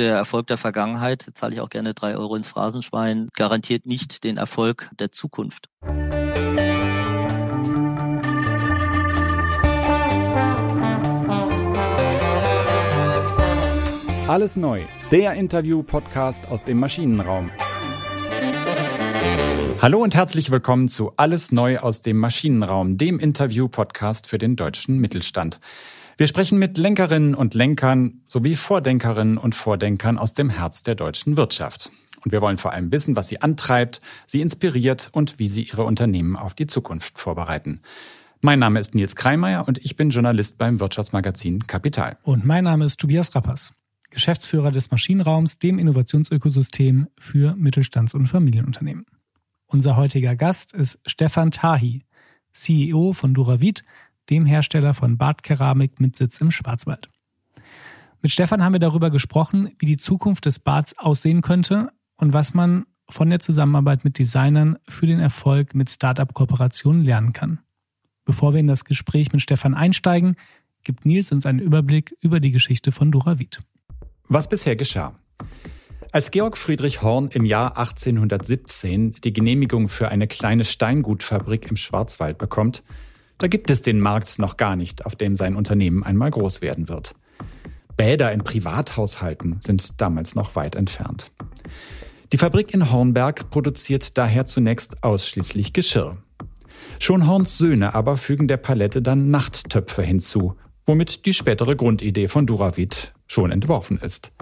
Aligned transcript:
der 0.00 0.16
Erfolg 0.16 0.46
der 0.46 0.56
Vergangenheit, 0.56 1.26
zahle 1.34 1.54
ich 1.54 1.60
auch 1.60 1.68
gerne 1.68 1.92
drei 1.94 2.16
Euro 2.16 2.34
ins 2.34 2.48
Phrasenschwein, 2.48 3.28
garantiert 3.36 3.86
nicht 3.86 4.24
den 4.24 4.38
Erfolg 4.38 4.90
der 4.98 5.12
Zukunft. 5.12 5.68
Alles 14.26 14.56
neu, 14.56 14.82
der 15.10 15.34
Interview-Podcast 15.34 16.48
aus 16.48 16.64
dem 16.64 16.78
Maschinenraum. 16.78 17.50
Hallo 19.82 20.02
und 20.02 20.14
herzlich 20.14 20.50
willkommen 20.50 20.88
zu 20.88 21.12
Alles 21.16 21.52
neu 21.52 21.78
aus 21.78 22.00
dem 22.00 22.18
Maschinenraum, 22.18 22.96
dem 22.96 23.18
Interview-Podcast 23.18 24.26
für 24.26 24.38
den 24.38 24.56
deutschen 24.56 24.98
Mittelstand. 24.98 25.58
Wir 26.20 26.26
sprechen 26.26 26.58
mit 26.58 26.76
Lenkerinnen 26.76 27.34
und 27.34 27.54
Lenkern 27.54 28.20
sowie 28.26 28.54
Vordenkerinnen 28.54 29.38
und 29.38 29.54
Vordenkern 29.54 30.18
aus 30.18 30.34
dem 30.34 30.50
Herz 30.50 30.82
der 30.82 30.94
deutschen 30.94 31.38
Wirtschaft. 31.38 31.90
Und 32.22 32.30
wir 32.30 32.42
wollen 32.42 32.58
vor 32.58 32.74
allem 32.74 32.92
wissen, 32.92 33.16
was 33.16 33.28
sie 33.28 33.40
antreibt, 33.40 34.02
sie 34.26 34.42
inspiriert 34.42 35.08
und 35.12 35.38
wie 35.38 35.48
sie 35.48 35.62
ihre 35.62 35.84
Unternehmen 35.84 36.36
auf 36.36 36.52
die 36.52 36.66
Zukunft 36.66 37.18
vorbereiten. 37.18 37.80
Mein 38.42 38.58
Name 38.58 38.80
ist 38.80 38.94
Nils 38.94 39.16
Kreimeier 39.16 39.66
und 39.66 39.78
ich 39.78 39.96
bin 39.96 40.10
Journalist 40.10 40.58
beim 40.58 40.78
Wirtschaftsmagazin 40.78 41.66
Kapital. 41.66 42.18
Und 42.22 42.44
mein 42.44 42.64
Name 42.64 42.84
ist 42.84 43.00
Tobias 43.00 43.34
Rappers, 43.34 43.72
Geschäftsführer 44.10 44.72
des 44.72 44.90
Maschinenraums, 44.90 45.58
dem 45.58 45.78
Innovationsökosystem 45.78 47.08
für 47.18 47.54
Mittelstands- 47.56 48.14
und 48.14 48.26
Familienunternehmen. 48.26 49.06
Unser 49.68 49.96
heutiger 49.96 50.36
Gast 50.36 50.74
ist 50.74 50.98
Stefan 51.06 51.50
Tahi, 51.50 52.04
CEO 52.52 53.14
von 53.14 53.32
Duravit, 53.32 53.84
dem 54.30 54.46
Hersteller 54.46 54.94
von 54.94 55.18
Badkeramik 55.18 56.00
mit 56.00 56.16
Sitz 56.16 56.40
im 56.40 56.50
Schwarzwald. 56.50 57.10
Mit 58.22 58.32
Stefan 58.32 58.62
haben 58.62 58.74
wir 58.74 58.80
darüber 58.80 59.10
gesprochen, 59.10 59.72
wie 59.78 59.86
die 59.86 59.96
Zukunft 59.96 60.46
des 60.46 60.58
Bads 60.58 60.98
aussehen 60.98 61.42
könnte 61.42 61.90
und 62.16 62.32
was 62.32 62.54
man 62.54 62.84
von 63.08 63.30
der 63.30 63.40
Zusammenarbeit 63.40 64.04
mit 64.04 64.18
Designern 64.18 64.78
für 64.88 65.06
den 65.06 65.20
Erfolg 65.20 65.74
mit 65.74 65.90
Startup-Kooperationen 65.90 67.04
lernen 67.04 67.32
kann. 67.32 67.60
Bevor 68.24 68.52
wir 68.52 68.60
in 68.60 68.66
das 68.66 68.84
Gespräch 68.84 69.32
mit 69.32 69.42
Stefan 69.42 69.74
einsteigen, 69.74 70.36
gibt 70.84 71.04
Nils 71.06 71.32
uns 71.32 71.46
einen 71.46 71.58
Überblick 71.58 72.14
über 72.20 72.40
die 72.40 72.52
Geschichte 72.52 72.92
von 72.92 73.10
Duravit. 73.10 73.60
Was 74.28 74.48
bisher 74.48 74.76
geschah. 74.76 75.18
Als 76.12 76.30
Georg 76.30 76.56
Friedrich 76.56 77.02
Horn 77.02 77.30
im 77.32 77.44
Jahr 77.44 77.76
1817 77.78 79.14
die 79.24 79.32
Genehmigung 79.32 79.88
für 79.88 80.08
eine 80.08 80.26
kleine 80.26 80.64
Steingutfabrik 80.64 81.66
im 81.70 81.76
Schwarzwald 81.76 82.38
bekommt, 82.38 82.82
da 83.40 83.48
gibt 83.48 83.70
es 83.70 83.82
den 83.82 84.00
Markt 84.00 84.38
noch 84.38 84.56
gar 84.56 84.76
nicht, 84.76 85.06
auf 85.06 85.16
dem 85.16 85.34
sein 85.34 85.56
Unternehmen 85.56 86.04
einmal 86.04 86.30
groß 86.30 86.60
werden 86.60 86.88
wird. 86.88 87.14
Bäder 87.96 88.32
in 88.32 88.44
Privathaushalten 88.44 89.56
sind 89.60 90.00
damals 90.00 90.34
noch 90.34 90.54
weit 90.56 90.76
entfernt. 90.76 91.32
Die 92.32 92.38
Fabrik 92.38 92.72
in 92.72 92.92
Hornberg 92.92 93.50
produziert 93.50 94.16
daher 94.16 94.44
zunächst 94.44 95.02
ausschließlich 95.02 95.72
Geschirr. 95.72 96.18
Schon 96.98 97.26
Horns 97.26 97.58
Söhne 97.58 97.94
aber 97.94 98.16
fügen 98.16 98.46
der 98.46 98.58
Palette 98.58 99.02
dann 99.02 99.30
Nachttöpfe 99.30 100.02
hinzu, 100.02 100.54
womit 100.86 101.24
die 101.26 101.34
spätere 101.34 101.76
Grundidee 101.76 102.28
von 102.28 102.46
Duravit 102.46 103.12
schon 103.26 103.50
entworfen 103.50 103.98
ist. 103.98 104.32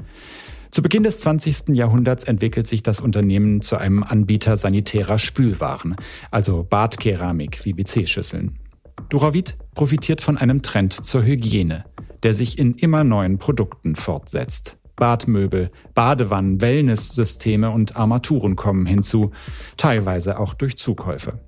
Zu 0.70 0.82
Beginn 0.82 1.02
des 1.02 1.18
20. 1.18 1.70
Jahrhunderts 1.70 2.24
entwickelt 2.24 2.66
sich 2.66 2.82
das 2.82 3.00
Unternehmen 3.00 3.62
zu 3.62 3.76
einem 3.76 4.02
Anbieter 4.02 4.56
sanitärer 4.56 5.18
Spülwaren, 5.18 5.96
also 6.30 6.66
Badkeramik 6.68 7.64
wie 7.64 7.76
WC-Schüsseln. 7.76 8.58
Duravit 9.08 9.56
profitiert 9.74 10.20
von 10.20 10.36
einem 10.36 10.62
Trend 10.62 10.92
zur 10.92 11.24
Hygiene, 11.24 11.84
der 12.22 12.34
sich 12.34 12.58
in 12.58 12.74
immer 12.74 13.04
neuen 13.04 13.38
Produkten 13.38 13.96
fortsetzt. 13.96 14.76
Badmöbel, 14.96 15.70
Badewannen, 15.94 16.60
Wellnesssysteme 16.60 17.70
und 17.70 17.96
Armaturen 17.96 18.56
kommen 18.56 18.84
hinzu, 18.84 19.30
teilweise 19.76 20.38
auch 20.38 20.54
durch 20.54 20.76
Zukäufe. 20.76 21.38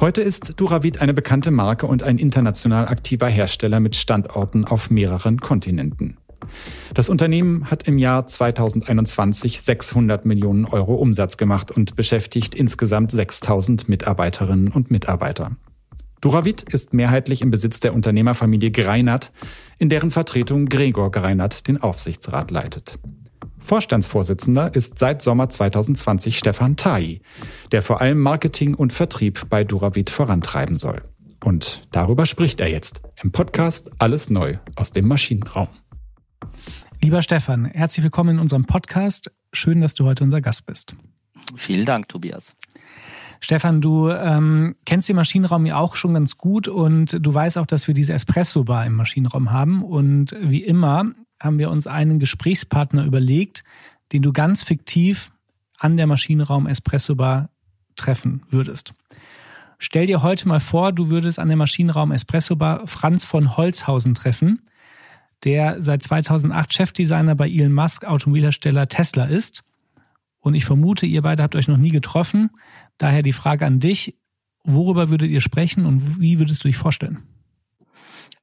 Heute 0.00 0.20
ist 0.22 0.54
Duravit 0.56 1.00
eine 1.00 1.14
bekannte 1.14 1.50
Marke 1.50 1.86
und 1.86 2.02
ein 2.02 2.18
international 2.18 2.88
aktiver 2.88 3.28
Hersteller 3.28 3.78
mit 3.78 3.94
Standorten 3.94 4.64
auf 4.64 4.90
mehreren 4.90 5.38
Kontinenten. 5.38 6.16
Das 6.92 7.08
Unternehmen 7.08 7.70
hat 7.70 7.86
im 7.86 7.98
Jahr 7.98 8.26
2021 8.26 9.62
600 9.62 10.24
Millionen 10.26 10.64
Euro 10.64 10.94
Umsatz 10.94 11.36
gemacht 11.36 11.70
und 11.70 11.94
beschäftigt 11.94 12.54
insgesamt 12.54 13.12
6000 13.12 13.88
Mitarbeiterinnen 13.88 14.68
und 14.68 14.90
Mitarbeiter. 14.90 15.52
Duravit 16.22 16.62
ist 16.62 16.94
mehrheitlich 16.94 17.42
im 17.42 17.50
Besitz 17.50 17.80
der 17.80 17.92
Unternehmerfamilie 17.92 18.70
Greinert, 18.70 19.32
in 19.78 19.88
deren 19.88 20.12
Vertretung 20.12 20.66
Gregor 20.66 21.10
Greinert 21.10 21.66
den 21.66 21.82
Aufsichtsrat 21.82 22.52
leitet. 22.52 23.00
Vorstandsvorsitzender 23.58 24.72
ist 24.72 25.00
seit 25.00 25.20
Sommer 25.20 25.48
2020 25.48 26.38
Stefan 26.38 26.76
Tai, 26.76 27.20
der 27.72 27.82
vor 27.82 28.00
allem 28.00 28.20
Marketing 28.20 28.74
und 28.74 28.92
Vertrieb 28.92 29.48
bei 29.50 29.64
Duravit 29.64 30.10
vorantreiben 30.10 30.76
soll. 30.76 31.02
Und 31.42 31.82
darüber 31.90 32.24
spricht 32.24 32.60
er 32.60 32.70
jetzt 32.70 33.02
im 33.20 33.32
Podcast 33.32 33.90
Alles 33.98 34.30
Neu 34.30 34.58
aus 34.76 34.92
dem 34.92 35.08
Maschinenraum. 35.08 35.68
Lieber 37.02 37.22
Stefan, 37.22 37.64
herzlich 37.64 38.04
willkommen 38.04 38.36
in 38.36 38.38
unserem 38.38 38.64
Podcast. 38.64 39.32
Schön, 39.52 39.80
dass 39.80 39.94
du 39.94 40.04
heute 40.04 40.22
unser 40.22 40.40
Gast 40.40 40.66
bist. 40.66 40.94
Vielen 41.56 41.84
Dank, 41.84 42.08
Tobias. 42.08 42.54
Stefan, 43.44 43.80
du 43.80 44.08
ähm, 44.08 44.76
kennst 44.86 45.08
den 45.08 45.16
Maschinenraum 45.16 45.66
ja 45.66 45.76
auch 45.76 45.96
schon 45.96 46.14
ganz 46.14 46.38
gut 46.38 46.68
und 46.68 47.18
du 47.20 47.34
weißt 47.34 47.58
auch, 47.58 47.66
dass 47.66 47.88
wir 47.88 47.94
diese 47.94 48.12
Espresso-Bar 48.12 48.86
im 48.86 48.94
Maschinenraum 48.94 49.50
haben. 49.50 49.82
Und 49.82 50.36
wie 50.40 50.62
immer 50.62 51.12
haben 51.40 51.58
wir 51.58 51.70
uns 51.70 51.86
einen 51.86 52.18
Gesprächspartner 52.18 53.04
überlegt, 53.04 53.64
den 54.12 54.22
du 54.22 54.32
ganz 54.32 54.62
fiktiv 54.62 55.32
an 55.78 55.96
der 55.96 56.06
Maschinenraum 56.06 56.66
Espresso-Bar 56.66 57.50
treffen 57.96 58.42
würdest. 58.48 58.94
Stell 59.78 60.06
dir 60.06 60.22
heute 60.22 60.46
mal 60.46 60.60
vor, 60.60 60.92
du 60.92 61.10
würdest 61.10 61.40
an 61.40 61.48
der 61.48 61.56
Maschinenraum 61.56 62.12
Espresso 62.12 62.54
Bar 62.54 62.86
Franz 62.86 63.24
von 63.24 63.56
Holzhausen 63.56 64.14
treffen 64.14 64.62
der 65.44 65.82
seit 65.82 66.02
2008 66.02 66.72
Chefdesigner 66.72 67.34
bei 67.34 67.48
Elon 67.48 67.72
Musk 67.72 68.04
Automobilhersteller 68.04 68.88
Tesla 68.88 69.24
ist. 69.24 69.64
Und 70.40 70.54
ich 70.54 70.64
vermute, 70.64 71.06
ihr 71.06 71.22
beide 71.22 71.42
habt 71.42 71.54
euch 71.54 71.68
noch 71.68 71.76
nie 71.76 71.90
getroffen. 71.90 72.50
Daher 73.02 73.24
die 73.24 73.32
Frage 73.32 73.66
an 73.66 73.80
dich, 73.80 74.16
worüber 74.62 75.10
würdet 75.10 75.28
ihr 75.28 75.40
sprechen 75.40 75.86
und 75.86 76.20
wie 76.20 76.38
würdest 76.38 76.62
du 76.62 76.68
dich 76.68 76.76
vorstellen? 76.76 77.26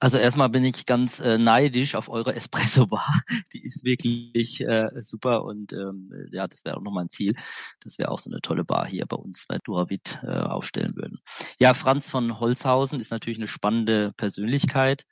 Also 0.02 0.18
erstmal 0.18 0.50
bin 0.50 0.66
ich 0.66 0.86
ganz 0.86 1.22
äh, 1.22 1.38
neidisch 1.38 1.96
auf 1.96 2.10
eure 2.10 2.36
Espresso-Bar. 2.36 3.22
Die 3.54 3.64
ist 3.64 3.86
wirklich 3.86 4.60
äh, 4.60 4.90
super 5.00 5.46
und 5.46 5.72
ähm, 5.72 6.12
ja, 6.34 6.46
das 6.46 6.66
wäre 6.66 6.76
auch 6.76 6.82
noch 6.82 6.92
mein 6.92 7.08
Ziel, 7.08 7.36
dass 7.80 8.00
wir 8.00 8.12
auch 8.12 8.20
so 8.20 8.30
eine 8.30 8.42
tolle 8.42 8.66
Bar 8.66 8.86
hier 8.86 9.06
bei 9.06 9.16
uns 9.16 9.46
bei 9.48 9.60
Duravit 9.64 10.20
äh, 10.24 10.28
aufstellen 10.28 10.94
würden. 10.94 11.20
Ja, 11.58 11.74
Franz 11.74 12.10
von 12.10 12.42
Holzhausen 12.42 13.00
ist 13.00 13.12
natürlich 13.12 13.40
eine 13.40 13.48
spannende 13.48 14.12
Persönlichkeit. 14.18 15.06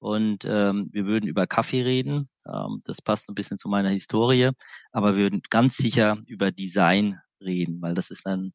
Und 0.00 0.44
ähm, 0.44 0.88
wir 0.90 1.06
würden 1.06 1.28
über 1.28 1.46
Kaffee 1.46 1.82
reden. 1.82 2.28
Ähm, 2.52 2.82
das 2.84 3.00
passt 3.00 3.26
so 3.26 3.32
ein 3.32 3.36
bisschen 3.36 3.58
zu 3.58 3.68
meiner 3.68 3.90
Historie. 3.90 4.50
Aber 4.90 5.16
wir 5.16 5.22
würden 5.22 5.42
ganz 5.50 5.76
sicher 5.76 6.18
über 6.26 6.50
Design 6.50 7.20
reden, 7.40 7.80
weil 7.80 7.94
das 7.94 8.10
ist 8.10 8.26
dann 8.26 8.52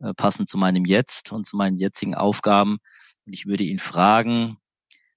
äh, 0.00 0.14
passend 0.14 0.48
zu 0.48 0.58
meinem 0.58 0.84
Jetzt 0.84 1.32
und 1.32 1.46
zu 1.46 1.56
meinen 1.56 1.76
jetzigen 1.76 2.14
Aufgaben. 2.14 2.78
Und 3.26 3.32
ich 3.32 3.46
würde 3.46 3.64
ihn 3.64 3.78
fragen, 3.78 4.58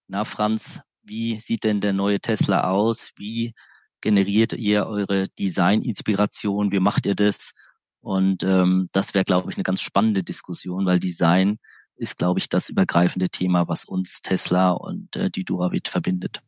na 0.07 0.23
Franz, 0.23 0.81
wie 1.03 1.39
sieht 1.39 1.63
denn 1.63 1.81
der 1.81 1.93
neue 1.93 2.19
Tesla 2.19 2.69
aus? 2.69 3.11
Wie 3.15 3.53
generiert 4.01 4.53
ihr 4.53 4.85
eure 4.85 5.27
Design-Inspiration? 5.39 6.71
Wie 6.71 6.79
macht 6.79 7.05
ihr 7.05 7.15
das? 7.15 7.53
Und 8.01 8.43
ähm, 8.43 8.89
das 8.91 9.13
wäre, 9.13 9.25
glaube 9.25 9.49
ich, 9.49 9.57
eine 9.57 9.63
ganz 9.63 9.81
spannende 9.81 10.23
Diskussion, 10.23 10.85
weil 10.85 10.99
Design 10.99 11.57
ist, 11.95 12.17
glaube 12.17 12.39
ich, 12.39 12.49
das 12.49 12.69
übergreifende 12.69 13.29
Thema, 13.29 13.67
was 13.67 13.85
uns 13.85 14.21
Tesla 14.21 14.71
und 14.71 15.15
äh, 15.15 15.29
die 15.31 15.43
Duravit 15.43 15.87
verbindet. 15.87 16.41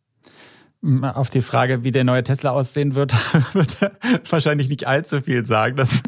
Auf 1.01 1.31
die 1.31 1.41
Frage, 1.41 1.83
wie 1.83 1.91
der 1.91 2.03
neue 2.03 2.21
Tesla 2.23 2.51
aussehen 2.51 2.93
wird, 2.93 3.11
wird 3.55 3.81
er 3.81 3.97
wahrscheinlich 4.29 4.69
nicht 4.69 4.85
allzu 4.85 5.21
viel 5.21 5.45
sagen. 5.45 5.75
Das, 5.75 6.03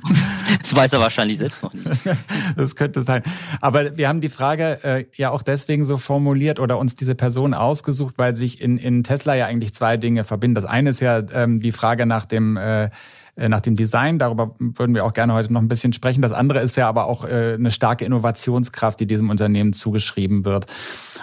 das 0.61 0.75
weiß 0.75 0.93
er 0.93 0.99
wahrscheinlich 0.99 1.37
selbst 1.37 1.63
noch 1.63 1.73
nicht. 1.73 1.87
das 2.57 2.75
könnte 2.75 3.01
sein. 3.01 3.23
Aber 3.61 3.97
wir 3.97 4.07
haben 4.07 4.21
die 4.21 4.29
Frage 4.29 4.79
äh, 4.83 5.05
ja 5.15 5.31
auch 5.31 5.41
deswegen 5.41 5.85
so 5.85 5.97
formuliert 5.97 6.59
oder 6.59 6.77
uns 6.77 6.95
diese 6.95 7.15
Person 7.15 7.53
ausgesucht, 7.53 8.15
weil 8.17 8.35
sich 8.35 8.61
in, 8.61 8.77
in 8.77 9.03
Tesla 9.03 9.35
ja 9.35 9.45
eigentlich 9.45 9.73
zwei 9.73 9.97
Dinge 9.97 10.23
verbinden. 10.23 10.55
Das 10.55 10.65
eine 10.65 10.91
ist 10.91 10.99
ja 10.99 11.21
ähm, 11.33 11.59
die 11.59 11.71
Frage 11.71 12.05
nach 12.05 12.25
dem 12.25 12.57
äh, 12.57 12.89
nach 13.47 13.61
dem 13.61 13.75
Design. 13.75 14.19
Darüber 14.19 14.55
würden 14.59 14.93
wir 14.93 15.05
auch 15.05 15.13
gerne 15.13 15.33
heute 15.33 15.53
noch 15.53 15.61
ein 15.61 15.69
bisschen 15.69 15.93
sprechen. 15.93 16.21
Das 16.21 16.33
andere 16.33 16.59
ist 16.59 16.75
ja 16.75 16.89
aber 16.89 17.05
auch 17.05 17.23
äh, 17.23 17.53
eine 17.53 17.71
starke 17.71 18.03
Innovationskraft, 18.03 18.99
die 18.99 19.07
diesem 19.07 19.29
Unternehmen 19.29 19.71
zugeschrieben 19.71 20.43
wird. 20.43 20.65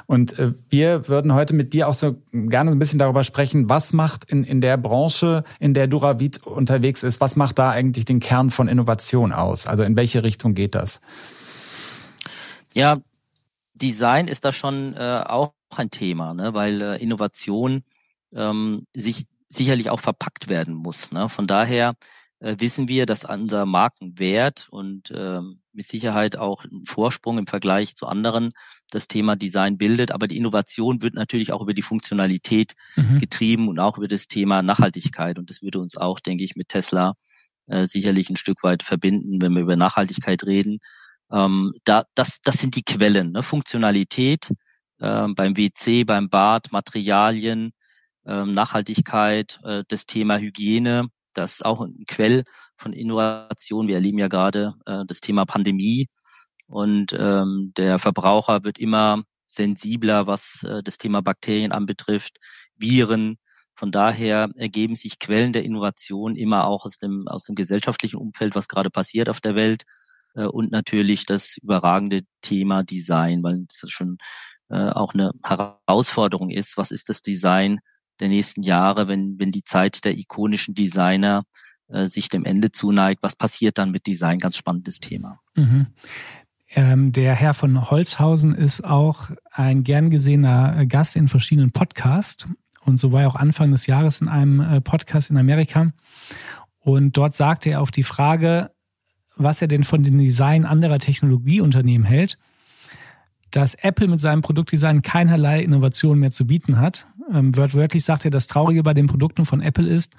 Und 0.06 0.38
äh, 0.38 0.54
wir 0.70 1.08
würden 1.08 1.34
heute 1.34 1.54
mit 1.54 1.74
dir 1.74 1.88
auch 1.88 1.94
so 1.94 2.16
gerne 2.32 2.70
ein 2.70 2.78
bisschen 2.78 2.98
darüber 2.98 3.24
sprechen, 3.24 3.68
was 3.68 3.92
macht 3.92 4.30
in, 4.32 4.44
in 4.44 4.60
der 4.60 4.78
Branche, 4.78 5.44
in 5.58 5.74
der 5.74 5.86
Duravit 5.86 6.46
unterwegs 6.46 7.02
ist, 7.02 7.20
was 7.20 7.36
macht 7.36 7.58
da 7.58 7.70
eigentlich 7.70 8.06
den 8.06 8.20
Kern 8.20 8.50
von 8.50 8.68
Innovation 8.68 9.32
aus? 9.32 9.66
Also 9.66 9.82
in 9.82 9.96
welche 9.96 10.22
Richtung 10.22 10.54
geht 10.54 10.74
das? 10.74 11.00
Ja, 12.72 12.98
Design 13.74 14.28
ist 14.28 14.44
da 14.44 14.52
schon 14.52 14.94
äh, 14.94 15.22
auch 15.26 15.52
ein 15.76 15.90
Thema, 15.90 16.34
ne? 16.34 16.54
weil 16.54 16.80
äh, 16.80 17.02
Innovation 17.02 17.82
ähm, 18.32 18.86
sich 18.94 19.26
sicherlich 19.56 19.90
auch 19.90 20.00
verpackt 20.00 20.48
werden 20.48 20.74
muss. 20.74 21.12
Ne? 21.12 21.28
Von 21.28 21.46
daher 21.46 21.94
äh, 22.40 22.56
wissen 22.58 22.88
wir, 22.88 23.06
dass 23.06 23.24
unser 23.24 23.66
Markenwert 23.66 24.68
und 24.70 25.10
äh, 25.10 25.40
mit 25.72 25.86
Sicherheit 25.86 26.36
auch 26.36 26.64
ein 26.64 26.84
Vorsprung 26.86 27.38
im 27.38 27.46
Vergleich 27.46 27.94
zu 27.94 28.06
anderen 28.06 28.52
das 28.90 29.08
Thema 29.08 29.36
Design 29.36 29.78
bildet. 29.78 30.12
Aber 30.12 30.26
die 30.26 30.36
Innovation 30.36 31.02
wird 31.02 31.14
natürlich 31.14 31.52
auch 31.52 31.62
über 31.62 31.74
die 31.74 31.82
Funktionalität 31.82 32.74
mhm. 32.96 33.18
getrieben 33.18 33.68
und 33.68 33.78
auch 33.78 33.98
über 33.98 34.08
das 34.08 34.26
Thema 34.26 34.62
Nachhaltigkeit. 34.62 35.38
Und 35.38 35.50
das 35.50 35.62
würde 35.62 35.80
uns 35.80 35.96
auch, 35.96 36.20
denke 36.20 36.44
ich, 36.44 36.56
mit 36.56 36.68
Tesla 36.68 37.14
äh, 37.66 37.86
sicherlich 37.86 38.30
ein 38.30 38.36
Stück 38.36 38.62
weit 38.62 38.82
verbinden, 38.82 39.40
wenn 39.40 39.52
wir 39.52 39.62
über 39.62 39.76
Nachhaltigkeit 39.76 40.44
reden. 40.44 40.78
Ähm, 41.30 41.74
da, 41.84 42.04
das, 42.14 42.38
das 42.42 42.58
sind 42.58 42.76
die 42.76 42.84
Quellen. 42.84 43.32
Ne? 43.32 43.42
Funktionalität 43.42 44.50
äh, 44.98 45.26
beim 45.28 45.56
WC, 45.56 46.04
beim 46.04 46.28
Bad, 46.28 46.70
Materialien, 46.72 47.72
Nachhaltigkeit, 48.26 49.60
äh, 49.64 49.84
das 49.88 50.06
Thema 50.06 50.38
Hygiene 50.38 51.08
das 51.36 51.54
ist 51.54 51.64
auch 51.64 51.80
ein 51.80 52.04
Quell 52.06 52.44
von 52.76 52.92
Innovation. 52.92 53.88
Wir 53.88 53.96
erleben 53.96 54.18
ja 54.18 54.28
gerade 54.28 54.74
äh, 54.86 55.04
das 55.06 55.20
Thema 55.20 55.44
Pandemie 55.44 56.08
und 56.66 57.14
ähm, 57.18 57.72
der 57.76 57.98
Verbraucher 57.98 58.64
wird 58.64 58.78
immer 58.78 59.22
sensibler, 59.46 60.26
was 60.26 60.62
äh, 60.64 60.82
das 60.82 60.98
Thema 60.98 61.20
Bakterien 61.20 61.72
anbetrifft, 61.72 62.38
Viren. 62.76 63.36
Von 63.74 63.90
daher 63.90 64.48
ergeben 64.56 64.96
sich 64.96 65.18
Quellen 65.18 65.52
der 65.52 65.64
Innovation 65.64 66.36
immer 66.36 66.66
auch 66.66 66.86
aus 66.86 66.96
dem, 66.96 67.28
aus 67.28 67.44
dem 67.44 67.54
gesellschaftlichen 67.54 68.16
Umfeld, 68.16 68.54
was 68.54 68.68
gerade 68.68 68.90
passiert 68.90 69.28
auf 69.28 69.40
der 69.40 69.54
Welt 69.54 69.84
und 70.34 70.70
natürlich 70.70 71.26
das 71.26 71.56
überragende 71.58 72.20
Thema 72.40 72.82
Design, 72.82 73.42
weil 73.42 73.66
das 73.68 73.90
schon 73.90 74.16
auch 74.70 75.12
eine 75.12 75.32
Herausforderung 75.42 76.50
ist. 76.50 76.78
Was 76.78 76.90
ist 76.90 77.10
das 77.10 77.20
Design 77.20 77.80
der 78.20 78.28
nächsten 78.28 78.62
Jahre, 78.62 79.08
wenn, 79.08 79.38
wenn 79.38 79.50
die 79.50 79.64
Zeit 79.64 80.04
der 80.04 80.16
ikonischen 80.16 80.74
Designer 80.74 81.44
äh, 81.88 82.06
sich 82.06 82.28
dem 82.28 82.44
Ende 82.44 82.72
zuneigt. 82.72 83.22
Was 83.22 83.36
passiert 83.36 83.78
dann 83.78 83.90
mit 83.90 84.06
Design? 84.06 84.38
Ganz 84.38 84.56
spannendes 84.56 85.00
Thema. 85.00 85.40
Mhm. 85.54 85.86
Ähm, 86.70 87.12
der 87.12 87.34
Herr 87.34 87.54
von 87.54 87.90
Holzhausen 87.90 88.54
ist 88.54 88.84
auch 88.84 89.30
ein 89.52 89.84
gern 89.84 90.10
gesehener 90.10 90.80
äh, 90.80 90.86
Gast 90.86 91.16
in 91.16 91.28
verschiedenen 91.28 91.72
Podcasts. 91.72 92.46
Und 92.84 92.98
so 92.98 93.12
war 93.12 93.22
er 93.22 93.28
auch 93.28 93.36
Anfang 93.36 93.70
des 93.72 93.86
Jahres 93.86 94.20
in 94.20 94.28
einem 94.28 94.60
äh, 94.60 94.80
Podcast 94.80 95.30
in 95.30 95.36
Amerika. 95.36 95.92
Und 96.80 97.16
dort 97.16 97.34
sagte 97.34 97.70
er 97.70 97.80
auf 97.80 97.90
die 97.90 98.02
Frage, 98.02 98.70
was 99.36 99.60
er 99.62 99.68
denn 99.68 99.84
von 99.84 100.02
dem 100.02 100.18
Design 100.18 100.64
anderer 100.64 100.98
Technologieunternehmen 100.98 102.06
hält, 102.06 102.38
dass 103.50 103.74
Apple 103.74 104.08
mit 104.08 104.20
seinem 104.20 104.42
Produktdesign 104.42 105.02
keinerlei 105.02 105.62
Innovation 105.62 106.18
mehr 106.18 106.32
zu 106.32 106.46
bieten 106.46 106.78
hat. 106.78 107.06
Ähm, 107.32 107.56
wörtlich 107.56 108.04
sagt 108.04 108.24
er, 108.24 108.30
das 108.30 108.46
Traurige 108.46 108.82
bei 108.82 108.94
den 108.94 109.06
Produkten 109.06 109.44
von 109.44 109.60
Apple 109.60 109.88
ist, 109.88 110.14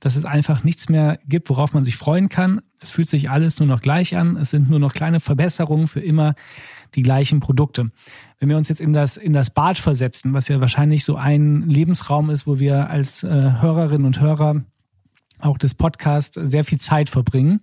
dass 0.00 0.16
es 0.16 0.24
einfach 0.24 0.64
nichts 0.64 0.88
mehr 0.88 1.20
gibt, 1.28 1.48
worauf 1.48 1.72
man 1.74 1.84
sich 1.84 1.96
freuen 1.96 2.28
kann. 2.28 2.60
Es 2.80 2.90
fühlt 2.90 3.08
sich 3.08 3.30
alles 3.30 3.60
nur 3.60 3.68
noch 3.68 3.80
gleich 3.80 4.16
an. 4.16 4.36
Es 4.36 4.50
sind 4.50 4.68
nur 4.68 4.80
noch 4.80 4.92
kleine 4.92 5.20
Verbesserungen 5.20 5.86
für 5.86 6.00
immer 6.00 6.34
die 6.96 7.02
gleichen 7.02 7.38
Produkte. 7.38 7.90
Wenn 8.40 8.48
wir 8.48 8.56
uns 8.56 8.68
jetzt 8.68 8.80
in 8.80 8.92
das, 8.92 9.16
in 9.16 9.32
das 9.32 9.50
Bad 9.50 9.78
versetzen, 9.78 10.32
was 10.32 10.48
ja 10.48 10.60
wahrscheinlich 10.60 11.04
so 11.04 11.14
ein 11.14 11.62
Lebensraum 11.68 12.30
ist, 12.30 12.48
wo 12.48 12.58
wir 12.58 12.90
als 12.90 13.22
äh, 13.22 13.28
Hörerinnen 13.28 14.04
und 14.04 14.20
Hörer 14.20 14.64
auch 15.38 15.58
des 15.58 15.74
Podcasts 15.74 16.38
sehr 16.40 16.64
viel 16.64 16.78
Zeit 16.78 17.08
verbringen. 17.08 17.60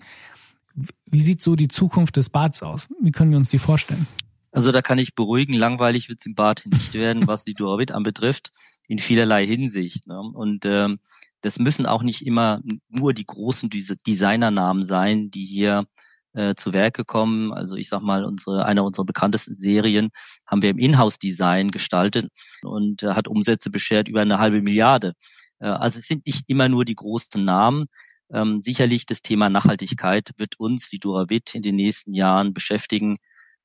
Wie 1.05 1.19
sieht 1.19 1.41
so 1.41 1.55
die 1.55 1.67
Zukunft 1.67 2.15
des 2.17 2.29
Bads 2.29 2.63
aus? 2.63 2.87
Wie 3.01 3.11
können 3.11 3.31
wir 3.31 3.37
uns 3.37 3.49
die 3.49 3.59
vorstellen? 3.59 4.07
Also 4.51 4.71
da 4.71 4.81
kann 4.81 4.97
ich 4.97 5.15
beruhigen, 5.15 5.53
langweilig 5.53 6.09
wird 6.09 6.19
es 6.19 6.25
im 6.25 6.35
Bad 6.35 6.63
nicht 6.65 6.93
werden, 6.93 7.27
was 7.27 7.43
die 7.43 7.53
Duravit 7.53 7.91
anbetrifft, 7.91 8.51
in 8.87 8.99
vielerlei 8.99 9.45
Hinsicht. 9.45 10.07
Ne? 10.07 10.19
Und 10.19 10.65
ähm, 10.65 10.99
das 11.41 11.59
müssen 11.59 11.85
auch 11.85 12.01
nicht 12.01 12.25
immer 12.25 12.61
nur 12.89 13.13
die 13.13 13.25
großen 13.25 13.69
Designernamen 13.69 14.83
sein, 14.83 15.29
die 15.29 15.45
hier 15.45 15.85
äh, 16.33 16.55
zu 16.55 16.73
Werke 16.73 17.05
kommen. 17.05 17.53
Also 17.53 17.75
ich 17.75 17.89
sag 17.89 18.01
mal, 18.01 18.25
unsere, 18.25 18.65
eine 18.65 18.83
unserer 18.83 19.05
bekanntesten 19.05 19.53
Serien 19.53 20.09
haben 20.47 20.61
wir 20.61 20.69
im 20.69 20.77
Inhouse-Design 20.77 21.71
gestaltet 21.71 22.29
und 22.63 23.03
äh, 23.03 23.09
hat 23.09 23.27
Umsätze 23.27 23.69
beschert 23.69 24.07
über 24.07 24.21
eine 24.21 24.39
halbe 24.39 24.61
Milliarde. 24.61 25.13
Äh, 25.59 25.67
also 25.67 25.99
es 25.99 26.07
sind 26.07 26.25
nicht 26.25 26.49
immer 26.49 26.69
nur 26.69 26.85
die 26.85 26.95
großen 26.95 27.43
Namen. 27.43 27.85
Ähm, 28.31 28.59
sicherlich 28.59 29.05
das 29.05 29.21
Thema 29.21 29.49
Nachhaltigkeit 29.49 30.31
wird 30.37 30.59
uns, 30.59 30.89
die 30.89 30.99
Duravit, 30.99 31.55
in 31.55 31.61
den 31.61 31.75
nächsten 31.75 32.13
Jahren 32.13 32.53
beschäftigen 32.53 33.15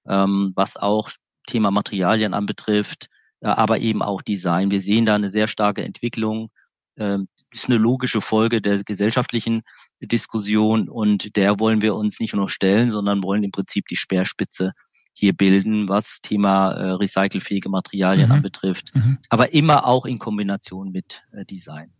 ähm, 0.06 0.52
was 0.54 0.76
auch 0.76 1.10
Thema 1.46 1.70
Materialien 1.70 2.34
anbetrifft, 2.34 3.08
äh, 3.40 3.48
aber 3.48 3.78
eben 3.80 4.02
auch 4.02 4.22
Design. 4.22 4.70
Wir 4.70 4.80
sehen 4.80 5.06
da 5.06 5.14
eine 5.14 5.30
sehr 5.30 5.46
starke 5.46 5.82
Entwicklung. 5.82 6.50
Ähm, 6.96 7.28
ist 7.50 7.66
eine 7.66 7.78
logische 7.78 8.20
Folge 8.20 8.60
der 8.60 8.82
gesellschaftlichen 8.84 9.62
Diskussion 10.00 10.88
und 10.88 11.36
der 11.36 11.58
wollen 11.58 11.82
wir 11.82 11.94
uns 11.94 12.20
nicht 12.20 12.34
nur 12.34 12.48
stellen, 12.48 12.90
sondern 12.90 13.22
wollen 13.22 13.42
im 13.42 13.50
Prinzip 13.50 13.86
die 13.86 13.96
Speerspitze 13.96 14.72
hier 15.16 15.32
bilden, 15.32 15.88
was 15.88 16.20
Thema 16.20 16.72
äh, 16.72 16.90
recycelfähige 16.92 17.68
Materialien 17.68 18.26
mhm. 18.26 18.34
anbetrifft, 18.36 18.94
mhm. 18.94 19.18
aber 19.28 19.52
immer 19.54 19.86
auch 19.86 20.06
in 20.06 20.18
Kombination 20.18 20.90
mit 20.90 21.22
äh, 21.32 21.44
Design. 21.44 21.92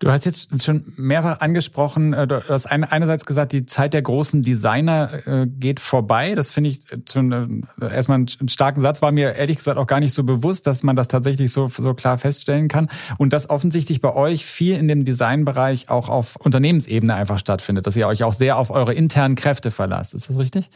Du 0.00 0.12
hast 0.12 0.24
jetzt 0.26 0.62
schon 0.62 0.92
mehrfach 0.96 1.40
angesprochen, 1.40 2.12
äh, 2.12 2.28
du 2.28 2.48
hast 2.48 2.66
einerseits 2.66 3.26
gesagt, 3.26 3.52
die 3.52 3.66
Zeit 3.66 3.94
der 3.94 4.02
großen 4.02 4.42
Designer 4.42 5.26
äh, 5.26 5.46
geht 5.48 5.80
vorbei. 5.80 6.36
Das 6.36 6.52
finde 6.52 6.70
ich 6.70 6.82
schon 7.10 7.64
äh, 7.80 7.84
erstmal 7.84 8.16
einen 8.16 8.48
starken 8.48 8.80
Satz, 8.80 9.02
war 9.02 9.10
mir 9.10 9.34
ehrlich 9.34 9.56
gesagt 9.56 9.76
auch 9.76 9.88
gar 9.88 9.98
nicht 9.98 10.14
so 10.14 10.22
bewusst, 10.22 10.68
dass 10.68 10.84
man 10.84 10.94
das 10.94 11.08
tatsächlich 11.08 11.52
so, 11.52 11.66
so 11.66 11.94
klar 11.94 12.16
feststellen 12.16 12.68
kann. 12.68 12.88
Und 13.18 13.32
dass 13.32 13.50
offensichtlich 13.50 14.00
bei 14.00 14.14
euch 14.14 14.46
viel 14.46 14.76
in 14.76 14.86
dem 14.86 15.04
Designbereich 15.04 15.88
auch 15.88 16.08
auf 16.08 16.36
Unternehmensebene 16.36 17.14
einfach 17.14 17.40
stattfindet, 17.40 17.88
dass 17.88 17.96
ihr 17.96 18.06
euch 18.06 18.22
auch 18.22 18.34
sehr 18.34 18.56
auf 18.56 18.70
eure 18.70 18.94
internen 18.94 19.34
Kräfte 19.34 19.72
verlasst. 19.72 20.14
Ist 20.14 20.30
das 20.30 20.38
richtig? 20.38 20.70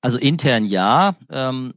Also 0.00 0.16
intern 0.16 0.64
ja. 0.64 1.16
Ähm, 1.30 1.74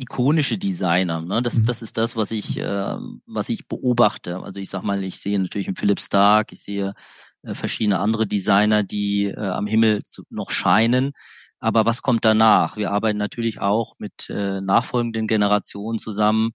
ikonische 0.00 0.58
Designer. 0.58 1.20
Ne? 1.20 1.42
Das, 1.42 1.58
mhm. 1.58 1.66
das 1.66 1.82
ist 1.82 1.96
das, 1.96 2.16
was 2.16 2.30
ich, 2.30 2.56
äh, 2.58 2.96
was 3.26 3.48
ich 3.48 3.68
beobachte. 3.68 4.42
Also 4.42 4.60
ich 4.60 4.70
sag 4.70 4.82
mal, 4.82 5.02
ich 5.04 5.20
sehe 5.20 5.38
natürlich 5.38 5.68
einen 5.68 5.76
Philip 5.76 6.00
Stark, 6.00 6.52
ich 6.52 6.62
sehe 6.62 6.94
äh, 7.42 7.54
verschiedene 7.54 8.00
andere 8.00 8.26
Designer, 8.26 8.82
die 8.82 9.26
äh, 9.26 9.36
am 9.38 9.66
Himmel 9.66 10.02
zu, 10.02 10.24
noch 10.30 10.50
scheinen. 10.50 11.12
Aber 11.58 11.84
was 11.84 12.02
kommt 12.02 12.24
danach? 12.24 12.76
Wir 12.76 12.90
arbeiten 12.90 13.18
natürlich 13.18 13.60
auch 13.60 13.94
mit 13.98 14.30
äh, 14.30 14.60
nachfolgenden 14.60 15.26
Generationen 15.26 15.98
zusammen. 15.98 16.52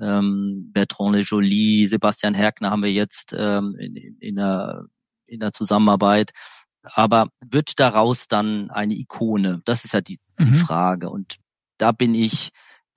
Ähm, 0.00 0.70
Bertrand 0.72 1.14
Le 1.14 1.22
Joly, 1.22 1.86
Sebastian 1.86 2.34
Herkner 2.34 2.70
haben 2.70 2.82
wir 2.82 2.92
jetzt 2.92 3.34
ähm, 3.36 3.76
in, 3.78 3.96
in, 3.96 4.16
in, 4.18 4.36
der, 4.36 4.86
in 5.26 5.40
der 5.40 5.52
Zusammenarbeit. 5.52 6.32
Aber 6.82 7.28
wird 7.44 7.78
daraus 7.78 8.26
dann 8.26 8.70
eine 8.70 8.94
Ikone? 8.94 9.60
Das 9.64 9.84
ist 9.84 9.94
ja 9.94 10.00
die, 10.00 10.18
die 10.40 10.48
mhm. 10.48 10.54
Frage. 10.54 11.10
Und 11.10 11.36
da 11.78 11.92
bin 11.92 12.14
ich 12.14 12.50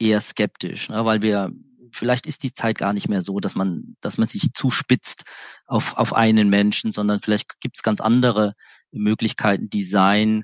eher 0.03 0.22
skeptisch, 0.22 0.89
ne? 0.89 1.05
weil 1.05 1.22
wir 1.22 1.51
vielleicht 1.91 2.25
ist 2.27 2.43
die 2.43 2.53
Zeit 2.53 2.77
gar 2.77 2.93
nicht 2.93 3.07
mehr 3.07 3.22
so, 3.22 3.39
dass 3.39 3.55
man, 3.55 3.95
dass 4.01 4.17
man 4.17 4.27
sich 4.27 4.51
zuspitzt 4.53 5.24
auf, 5.65 5.95
auf 5.95 6.13
einen 6.13 6.50
Menschen, 6.50 6.91
sondern 6.91 7.22
vielleicht 7.22 7.60
gibt 7.62 7.77
es 7.77 7.83
ganz 7.83 8.01
andere 8.01 8.53
Möglichkeiten, 8.91 9.69
Design 9.69 10.43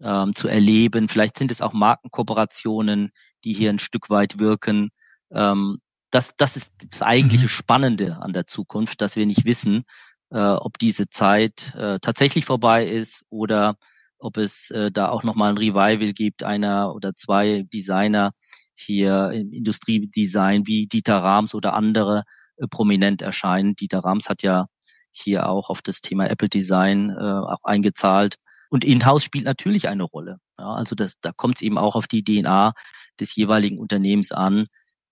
ähm, 0.00 0.34
zu 0.34 0.48
erleben. 0.48 1.08
Vielleicht 1.08 1.36
sind 1.38 1.50
es 1.50 1.60
auch 1.60 1.72
Markenkooperationen, 1.72 3.10
die 3.44 3.52
hier 3.52 3.70
ein 3.70 3.78
Stück 3.78 4.10
weit 4.10 4.38
wirken. 4.38 4.90
Ähm, 5.30 5.78
das, 6.10 6.34
das 6.36 6.56
ist 6.56 6.72
das 6.90 7.02
eigentliche 7.02 7.44
mhm. 7.44 7.50
Spannende 7.50 8.16
an 8.20 8.32
der 8.32 8.46
Zukunft, 8.46 9.00
dass 9.02 9.16
wir 9.16 9.26
nicht 9.26 9.44
wissen, 9.44 9.84
äh, 10.30 10.38
ob 10.38 10.78
diese 10.78 11.08
Zeit 11.08 11.74
äh, 11.74 11.98
tatsächlich 12.00 12.44
vorbei 12.46 12.86
ist 12.86 13.24
oder 13.28 13.76
ob 14.18 14.36
es 14.36 14.70
äh, 14.70 14.90
da 14.90 15.10
auch 15.10 15.22
nochmal 15.22 15.50
ein 15.50 15.58
Revival 15.58 16.12
gibt, 16.12 16.42
einer 16.42 16.94
oder 16.94 17.14
zwei 17.14 17.64
Designer, 17.72 18.32
hier 18.78 19.30
im 19.32 19.52
Industriedesign 19.52 20.66
wie 20.66 20.86
Dieter 20.86 21.18
Rams 21.18 21.54
oder 21.54 21.74
andere 21.74 22.24
äh, 22.56 22.66
prominent 22.68 23.22
erscheinen. 23.22 23.74
Dieter 23.74 24.00
Rams 24.00 24.28
hat 24.28 24.42
ja 24.42 24.66
hier 25.10 25.48
auch 25.48 25.70
auf 25.70 25.82
das 25.82 26.00
Thema 26.00 26.28
Apple 26.28 26.48
Design 26.48 27.10
äh, 27.10 27.22
auch 27.22 27.64
eingezahlt. 27.64 28.36
Und 28.70 28.84
Inhouse 28.84 29.24
spielt 29.24 29.44
natürlich 29.44 29.88
eine 29.88 30.04
Rolle. 30.04 30.38
Ja, 30.58 30.72
also 30.74 30.94
das, 30.94 31.14
da 31.20 31.32
kommt 31.34 31.56
es 31.56 31.62
eben 31.62 31.78
auch 31.78 31.96
auf 31.96 32.06
die 32.06 32.22
DNA 32.22 32.74
des 33.18 33.34
jeweiligen 33.34 33.78
Unternehmens 33.78 34.32
an, 34.32 34.66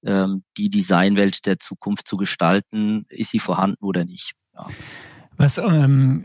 ähm, 0.05 0.45
die 0.57 0.71
Designwelt 0.71 1.47
der 1.47 1.59
Zukunft 1.59 2.07
zu 2.07 2.17
gestalten. 2.17 3.07
Ist 3.09 3.31
sie 3.31 3.39
vorhanden 3.39 3.85
oder 3.85 4.05
nicht? 4.05 4.33
Ja. 4.55 4.69
Was 5.37 5.59
ähm, 5.59 6.25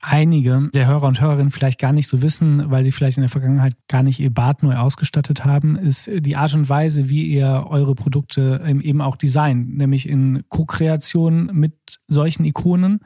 einige 0.00 0.70
der 0.74 0.86
Hörer 0.86 1.06
und 1.06 1.20
Hörerinnen 1.20 1.50
vielleicht 1.50 1.78
gar 1.78 1.92
nicht 1.92 2.08
so 2.08 2.22
wissen, 2.22 2.70
weil 2.70 2.84
sie 2.84 2.92
vielleicht 2.92 3.18
in 3.18 3.22
der 3.22 3.30
Vergangenheit 3.30 3.74
gar 3.88 4.02
nicht 4.02 4.18
ihr 4.20 4.32
Bad 4.32 4.62
neu 4.62 4.76
ausgestattet 4.76 5.44
haben, 5.44 5.76
ist 5.76 6.10
die 6.12 6.36
Art 6.36 6.54
und 6.54 6.68
Weise, 6.68 7.08
wie 7.08 7.26
ihr 7.26 7.66
eure 7.68 7.94
Produkte 7.94 8.62
eben 8.66 9.00
auch 9.02 9.16
designt, 9.16 9.76
nämlich 9.76 10.08
in 10.08 10.44
Co-Kreation 10.48 11.50
mit 11.52 11.74
solchen 12.08 12.44
Ikonen. 12.44 13.00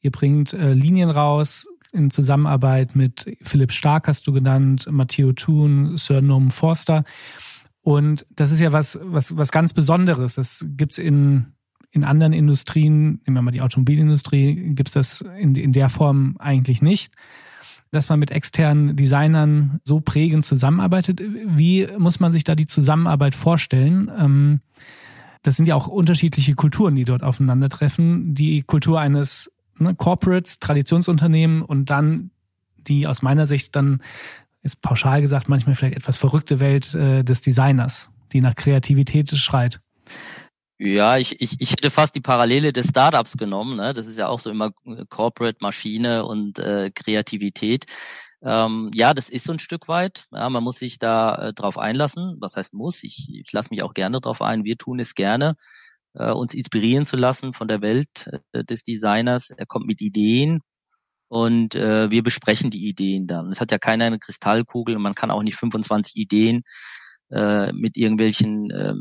Ihr 0.00 0.12
bringt 0.12 0.52
äh, 0.52 0.74
Linien 0.74 1.10
raus 1.10 1.66
in 1.92 2.10
Zusammenarbeit 2.10 2.94
mit 2.94 3.36
Philipp 3.42 3.72
Stark, 3.72 4.08
hast 4.08 4.26
du 4.26 4.32
genannt, 4.32 4.86
Matteo 4.90 5.32
Thun, 5.32 5.96
Sir 5.96 6.20
Norman 6.20 6.50
Forster. 6.50 7.04
Und 7.80 8.26
das 8.30 8.52
ist 8.52 8.60
ja 8.60 8.72
was, 8.72 9.00
was, 9.02 9.36
was 9.36 9.50
ganz 9.50 9.72
Besonderes. 9.72 10.34
Das 10.34 10.64
gibt's 10.68 10.98
in 10.98 11.54
in 11.90 12.04
anderen 12.04 12.32
Industrien, 12.32 13.20
nehmen 13.24 13.36
wir 13.36 13.42
mal 13.42 13.50
die 13.50 13.62
Automobilindustrie, 13.62 14.74
gibt 14.74 14.88
es 14.88 14.94
das 14.94 15.20
in, 15.38 15.54
in 15.54 15.72
der 15.72 15.88
Form 15.88 16.36
eigentlich 16.38 16.82
nicht 16.82 17.12
dass 17.90 18.08
man 18.08 18.18
mit 18.18 18.30
externen 18.30 18.96
Designern 18.96 19.80
so 19.84 20.00
prägend 20.00 20.44
zusammenarbeitet. 20.44 21.22
Wie 21.46 21.88
muss 21.98 22.20
man 22.20 22.32
sich 22.32 22.44
da 22.44 22.54
die 22.54 22.66
Zusammenarbeit 22.66 23.34
vorstellen? 23.34 24.10
Ähm, 24.16 24.60
das 25.42 25.56
sind 25.56 25.66
ja 25.66 25.74
auch 25.74 25.88
unterschiedliche 25.88 26.54
Kulturen, 26.54 26.96
die 26.96 27.04
dort 27.04 27.22
aufeinandertreffen. 27.22 28.34
Die 28.34 28.62
Kultur 28.62 29.00
eines 29.00 29.50
ne, 29.78 29.94
Corporates, 29.94 30.58
Traditionsunternehmen 30.58 31.62
und 31.62 31.90
dann 31.90 32.30
die 32.76 33.06
aus 33.06 33.22
meiner 33.22 33.46
Sicht 33.46 33.76
dann, 33.76 34.02
ist 34.62 34.82
pauschal 34.82 35.20
gesagt, 35.20 35.48
manchmal 35.48 35.74
vielleicht 35.74 35.96
etwas 35.96 36.16
verrückte 36.16 36.58
Welt 36.60 36.94
äh, 36.94 37.22
des 37.22 37.40
Designers, 37.40 38.10
die 38.32 38.40
nach 38.40 38.54
Kreativität 38.54 39.30
schreit. 39.30 39.80
Ja, 40.80 41.18
ich, 41.18 41.40
ich, 41.40 41.60
ich 41.60 41.72
hätte 41.72 41.90
fast 41.90 42.14
die 42.14 42.20
Parallele 42.20 42.72
des 42.72 42.88
Startups 42.88 43.36
genommen. 43.36 43.76
Ne? 43.76 43.92
Das 43.94 44.06
ist 44.06 44.16
ja 44.16 44.28
auch 44.28 44.38
so 44.38 44.48
immer 44.50 44.70
äh, 44.86 45.04
Corporate, 45.08 45.58
Maschine 45.60 46.24
und 46.24 46.58
äh, 46.60 46.90
Kreativität. 46.94 47.86
Ähm, 48.42 48.90
ja, 48.94 49.12
das 49.14 49.28
ist 49.28 49.44
so 49.44 49.52
ein 49.52 49.58
Stück 49.58 49.88
weit. 49.88 50.26
Ja, 50.32 50.48
man 50.48 50.62
muss 50.62 50.78
sich 50.78 50.98
da 51.00 51.48
äh, 51.48 51.52
drauf 51.52 51.78
einlassen. 51.78 52.38
Was 52.40 52.56
heißt 52.56 52.74
muss? 52.74 53.02
Ich, 53.02 53.28
ich 53.32 53.52
lasse 53.52 53.70
mich 53.70 53.82
auch 53.82 53.92
gerne 53.94 54.20
drauf 54.20 54.40
ein. 54.40 54.64
Wir 54.64 54.76
tun 54.76 55.00
es 55.00 55.14
gerne, 55.14 55.56
äh, 56.14 56.30
uns 56.32 56.54
inspirieren 56.54 57.04
zu 57.04 57.16
lassen 57.16 57.52
von 57.54 57.68
der 57.68 57.82
Welt 57.82 58.30
äh, 58.52 58.64
des 58.64 58.84
Designers. 58.84 59.50
Er 59.50 59.66
kommt 59.66 59.86
mit 59.86 60.00
Ideen 60.00 60.60
und 61.28 61.74
äh, 61.74 62.10
wir 62.10 62.22
besprechen 62.22 62.70
die 62.70 62.88
Ideen 62.88 63.26
dann. 63.26 63.48
Es 63.50 63.60
hat 63.60 63.72
ja 63.72 63.78
keiner 63.78 64.06
eine 64.06 64.18
Kristallkugel 64.20 64.96
und 64.96 65.02
man 65.02 65.14
kann 65.16 65.30
auch 65.32 65.42
nicht 65.42 65.56
25 65.56 66.16
Ideen 66.16 66.62
äh, 67.30 67.72
mit 67.72 67.96
irgendwelchen 67.96 68.70
äh, 68.70 68.94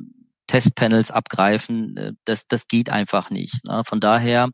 Testpanels 0.48 1.12
abgreifen. 1.12 1.98
Äh, 1.98 2.13
das, 2.25 2.48
das 2.48 2.68
geht 2.68 2.89
einfach 2.89 3.30
nicht. 3.30 3.63
Ne? 3.66 3.84
Von 3.86 4.00
daher 4.00 4.50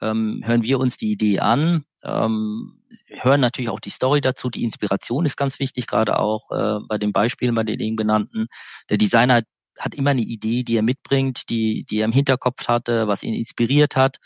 ähm, 0.00 0.42
hören 0.44 0.62
wir 0.62 0.78
uns 0.78 0.96
die 0.96 1.12
Idee 1.12 1.40
an, 1.40 1.84
ähm, 2.02 2.82
hören 3.08 3.40
natürlich 3.40 3.70
auch 3.70 3.80
die 3.80 3.90
Story 3.90 4.20
dazu. 4.20 4.50
Die 4.50 4.64
Inspiration 4.64 5.24
ist 5.24 5.36
ganz 5.36 5.58
wichtig, 5.58 5.86
gerade 5.86 6.18
auch 6.18 6.50
äh, 6.50 6.78
bei 6.88 6.98
den 6.98 7.12
Beispielen, 7.12 7.54
bei 7.54 7.64
den 7.64 7.80
eben 7.80 7.96
benannten. 7.96 8.46
Der 8.90 8.98
Designer 8.98 9.42
hat 9.78 9.94
immer 9.94 10.10
eine 10.10 10.22
Idee, 10.22 10.62
die 10.62 10.76
er 10.76 10.82
mitbringt, 10.82 11.48
die, 11.50 11.84
die 11.84 12.00
er 12.00 12.06
im 12.06 12.12
Hinterkopf 12.12 12.68
hatte, 12.68 13.08
was 13.08 13.22
ihn 13.22 13.34
inspiriert 13.34 13.96
hat. 13.96 14.16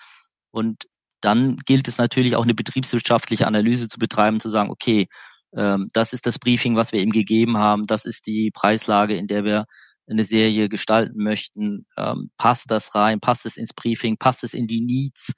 Und 0.50 0.84
dann 1.20 1.56
gilt 1.58 1.88
es 1.88 1.98
natürlich 1.98 2.36
auch 2.36 2.44
eine 2.44 2.54
betriebswirtschaftliche 2.54 3.46
Analyse 3.46 3.88
zu 3.88 3.98
betreiben, 3.98 4.40
zu 4.40 4.48
sagen, 4.48 4.70
okay, 4.70 5.06
ähm, 5.54 5.88
das 5.92 6.12
ist 6.12 6.26
das 6.26 6.38
Briefing, 6.38 6.76
was 6.76 6.92
wir 6.92 7.02
ihm 7.02 7.10
gegeben 7.10 7.56
haben, 7.56 7.86
das 7.86 8.04
ist 8.04 8.26
die 8.26 8.50
Preislage, 8.52 9.16
in 9.16 9.26
der 9.26 9.44
wir 9.44 9.64
eine 10.10 10.24
Serie 10.24 10.68
gestalten 10.68 11.22
möchten, 11.22 11.86
ähm, 11.96 12.30
passt 12.36 12.70
das 12.70 12.94
rein, 12.94 13.20
passt 13.20 13.46
es 13.46 13.56
ins 13.56 13.72
Briefing, 13.72 14.16
passt 14.16 14.44
es 14.44 14.54
in 14.54 14.66
die 14.66 14.80
Needs 14.80 15.32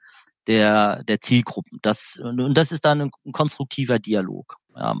der, 0.47 1.03
der 1.03 1.21
Zielgruppen. 1.21 1.79
Das, 1.81 2.19
und 2.21 2.55
das 2.55 2.71
ist 2.71 2.85
dann 2.85 3.01
ein, 3.01 3.11
ein 3.25 3.31
konstruktiver 3.31 3.99
Dialog. 3.99 4.57
Ja. 4.75 4.95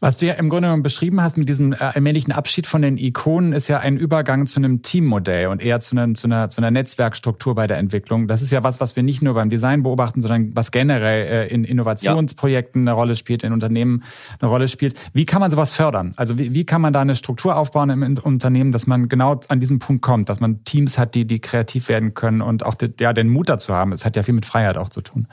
Was 0.00 0.18
du 0.18 0.26
ja 0.26 0.34
im 0.34 0.48
Grunde 0.48 0.66
genommen 0.66 0.82
beschrieben 0.82 1.22
hast 1.22 1.36
mit 1.36 1.48
diesem 1.48 1.72
äh, 1.72 1.76
allmählichen 1.76 2.32
Abschied 2.32 2.66
von 2.66 2.82
den 2.82 2.98
Ikonen, 2.98 3.52
ist 3.52 3.68
ja 3.68 3.78
ein 3.78 3.96
Übergang 3.96 4.46
zu 4.46 4.58
einem 4.58 4.82
Teammodell 4.82 5.46
und 5.46 5.62
eher 5.62 5.80
zu 5.80 5.96
einer, 5.96 6.14
zu, 6.14 6.26
einer, 6.26 6.48
zu 6.50 6.60
einer 6.60 6.70
Netzwerkstruktur 6.70 7.54
bei 7.54 7.66
der 7.66 7.78
Entwicklung. 7.78 8.26
Das 8.26 8.42
ist 8.42 8.50
ja 8.50 8.64
was, 8.64 8.80
was 8.80 8.96
wir 8.96 9.02
nicht 9.02 9.22
nur 9.22 9.34
beim 9.34 9.50
Design 9.50 9.82
beobachten, 9.82 10.20
sondern 10.20 10.54
was 10.56 10.72
generell 10.72 11.26
äh, 11.26 11.46
in 11.46 11.64
Innovationsprojekten 11.64 12.86
ja. 12.86 12.92
eine 12.92 12.98
Rolle 12.98 13.16
spielt, 13.16 13.44
in 13.44 13.52
Unternehmen 13.52 14.02
eine 14.40 14.50
Rolle 14.50 14.68
spielt. 14.68 14.98
Wie 15.12 15.26
kann 15.26 15.40
man 15.40 15.50
sowas 15.50 15.72
fördern? 15.72 16.12
Also 16.16 16.36
wie, 16.38 16.52
wie 16.54 16.64
kann 16.64 16.80
man 16.80 16.92
da 16.92 17.00
eine 17.00 17.14
Struktur 17.14 17.56
aufbauen 17.56 17.90
im 17.90 18.18
Unternehmen, 18.18 18.72
dass 18.72 18.86
man 18.86 19.08
genau 19.08 19.40
an 19.48 19.60
diesen 19.60 19.78
Punkt 19.78 20.02
kommt, 20.02 20.28
dass 20.28 20.40
man 20.40 20.64
Teams 20.64 20.98
hat, 20.98 21.14
die, 21.14 21.24
die 21.24 21.40
kreativ 21.40 21.88
werden 21.88 22.14
können 22.14 22.40
und 22.40 22.66
auch 22.66 22.74
die, 22.74 22.92
ja, 22.98 23.12
den 23.12 23.28
Mut 23.28 23.48
dazu 23.48 23.72
haben. 23.72 23.92
Es 23.92 24.04
hat 24.04 24.16
ja 24.16 24.22
viel 24.22 24.34
mit 24.34 24.46
Freiheit 24.46 24.76
auch 24.76 24.88
zu 24.88 25.00
tun. 25.00 25.28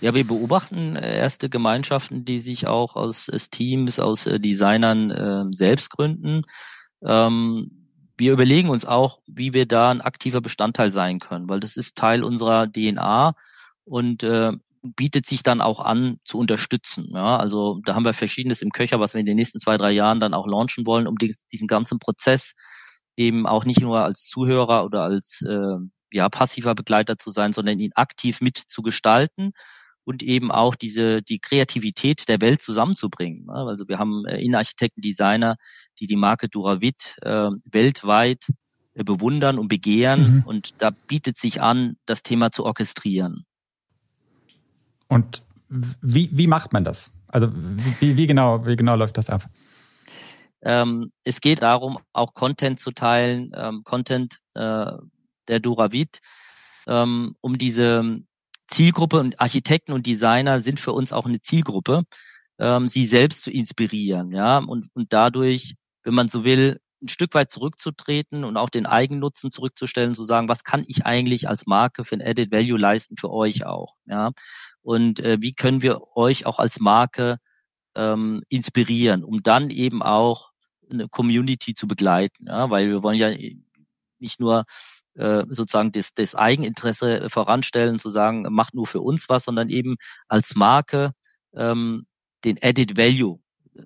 Ja, 0.00 0.14
wir 0.14 0.24
beobachten 0.24 0.94
äh, 0.94 1.18
erste 1.18 1.48
Gemeinschaften, 1.48 2.24
die 2.24 2.38
sich 2.38 2.68
auch 2.68 2.94
aus, 2.94 3.28
aus 3.28 3.50
Teams, 3.50 3.98
aus 3.98 4.26
äh, 4.26 4.38
Designern 4.38 5.10
äh, 5.10 5.44
selbst 5.50 5.90
gründen. 5.90 6.42
Ähm, 7.02 7.88
wir 8.16 8.32
überlegen 8.32 8.70
uns 8.70 8.84
auch, 8.84 9.20
wie 9.26 9.54
wir 9.54 9.66
da 9.66 9.90
ein 9.90 10.00
aktiver 10.00 10.40
Bestandteil 10.40 10.92
sein 10.92 11.18
können, 11.18 11.48
weil 11.48 11.58
das 11.58 11.76
ist 11.76 11.96
Teil 11.96 12.22
unserer 12.22 12.70
DNA 12.70 13.34
und 13.84 14.22
äh, 14.22 14.52
bietet 14.82 15.26
sich 15.26 15.42
dann 15.42 15.60
auch 15.60 15.80
an 15.80 16.18
zu 16.24 16.38
unterstützen. 16.38 17.08
Ja, 17.12 17.36
also 17.36 17.80
da 17.84 17.96
haben 17.96 18.04
wir 18.04 18.12
Verschiedenes 18.12 18.62
im 18.62 18.70
Köcher, 18.70 19.00
was 19.00 19.14
wir 19.14 19.20
in 19.20 19.26
den 19.26 19.36
nächsten 19.36 19.58
zwei, 19.58 19.76
drei 19.76 19.90
Jahren 19.90 20.20
dann 20.20 20.34
auch 20.34 20.46
launchen 20.46 20.86
wollen, 20.86 21.08
um 21.08 21.16
diesen 21.16 21.66
ganzen 21.66 21.98
Prozess 21.98 22.54
eben 23.16 23.48
auch 23.48 23.64
nicht 23.64 23.80
nur 23.80 24.04
als 24.04 24.28
Zuhörer 24.28 24.84
oder 24.84 25.02
als 25.02 25.42
äh, 25.42 25.78
ja, 26.12 26.28
passiver 26.28 26.76
Begleiter 26.76 27.18
zu 27.18 27.30
sein, 27.32 27.52
sondern 27.52 27.80
ihn 27.80 27.92
aktiv 27.96 28.40
mitzugestalten 28.40 29.52
und 30.08 30.22
eben 30.22 30.50
auch 30.50 30.74
diese 30.74 31.20
die 31.20 31.38
Kreativität 31.38 32.28
der 32.30 32.40
Welt 32.40 32.62
zusammenzubringen. 32.62 33.50
Also 33.50 33.88
wir 33.88 33.98
haben 33.98 34.24
äh, 34.24 34.40
Innenarchitekten, 34.40 35.02
Designer, 35.02 35.56
die 36.00 36.06
die 36.06 36.16
Marke 36.16 36.48
Duravit 36.48 37.18
äh, 37.20 37.50
weltweit 37.70 38.46
äh, 38.94 39.04
bewundern 39.04 39.58
und 39.58 39.68
begehren 39.68 40.36
mhm. 40.36 40.42
und 40.46 40.80
da 40.80 40.90
bietet 41.08 41.36
sich 41.36 41.60
an, 41.60 41.96
das 42.06 42.22
Thema 42.22 42.50
zu 42.50 42.64
orchestrieren. 42.64 43.44
Und 45.08 45.42
wie, 45.68 46.30
wie 46.32 46.46
macht 46.46 46.72
man 46.72 46.84
das? 46.84 47.12
Also 47.26 47.52
wie, 48.00 48.16
wie 48.16 48.26
genau 48.26 48.64
wie 48.64 48.76
genau 48.76 48.96
läuft 48.96 49.18
das 49.18 49.28
ab? 49.28 49.44
Ähm, 50.62 51.12
es 51.22 51.42
geht 51.42 51.60
darum, 51.60 51.98
auch 52.14 52.32
Content 52.32 52.80
zu 52.80 52.92
teilen, 52.92 53.50
ähm, 53.54 53.82
Content 53.84 54.38
äh, 54.54 54.92
der 55.48 55.60
Duravit, 55.60 56.20
ähm, 56.86 57.36
um 57.42 57.58
diese 57.58 58.22
Zielgruppe 58.68 59.18
und 59.18 59.40
Architekten 59.40 59.92
und 59.92 60.06
Designer 60.06 60.60
sind 60.60 60.80
für 60.80 60.92
uns 60.92 61.12
auch 61.12 61.26
eine 61.26 61.40
Zielgruppe, 61.40 62.04
ähm, 62.58 62.86
sie 62.86 63.06
selbst 63.06 63.42
zu 63.42 63.50
inspirieren, 63.50 64.32
ja, 64.32 64.58
und, 64.58 64.88
und 64.94 65.12
dadurch, 65.12 65.74
wenn 66.04 66.14
man 66.14 66.28
so 66.28 66.44
will, 66.44 66.80
ein 67.00 67.08
Stück 67.08 67.34
weit 67.34 67.50
zurückzutreten 67.50 68.44
und 68.44 68.56
auch 68.56 68.70
den 68.70 68.84
Eigennutzen 68.84 69.52
zurückzustellen, 69.52 70.14
zu 70.14 70.24
sagen, 70.24 70.48
was 70.48 70.64
kann 70.64 70.84
ich 70.88 71.06
eigentlich 71.06 71.48
als 71.48 71.66
Marke 71.66 72.04
für 72.04 72.16
ein 72.16 72.22
Added 72.22 72.50
Value 72.50 72.78
leisten 72.78 73.16
für 73.16 73.30
euch 73.30 73.64
auch, 73.64 73.96
ja, 74.06 74.32
und 74.82 75.20
äh, 75.20 75.38
wie 75.40 75.52
können 75.52 75.82
wir 75.82 76.00
euch 76.16 76.46
auch 76.46 76.58
als 76.58 76.80
Marke 76.80 77.38
ähm, 77.94 78.42
inspirieren, 78.48 79.24
um 79.24 79.42
dann 79.42 79.70
eben 79.70 80.02
auch 80.02 80.50
eine 80.90 81.08
Community 81.08 81.74
zu 81.74 81.86
begleiten, 81.86 82.46
ja, 82.48 82.70
weil 82.70 82.88
wir 82.88 83.02
wollen 83.02 83.18
ja 83.18 83.30
nicht 84.18 84.40
nur 84.40 84.64
äh, 85.18 85.44
sozusagen 85.48 85.92
das, 85.92 86.14
das 86.14 86.34
Eigeninteresse 86.34 87.28
voranstellen, 87.28 87.98
zu 87.98 88.08
sagen, 88.08 88.46
macht 88.50 88.74
nur 88.74 88.86
für 88.86 89.00
uns 89.00 89.28
was, 89.28 89.44
sondern 89.44 89.68
eben 89.68 89.96
als 90.28 90.54
Marke 90.54 91.12
ähm, 91.54 92.06
den 92.44 92.58
Added 92.62 92.96
Value 92.96 93.40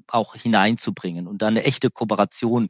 auch 0.09 0.35
hineinzubringen 0.35 1.27
und 1.27 1.43
dann 1.43 1.55
eine 1.55 1.65
echte 1.65 1.91
Kooperation 1.91 2.69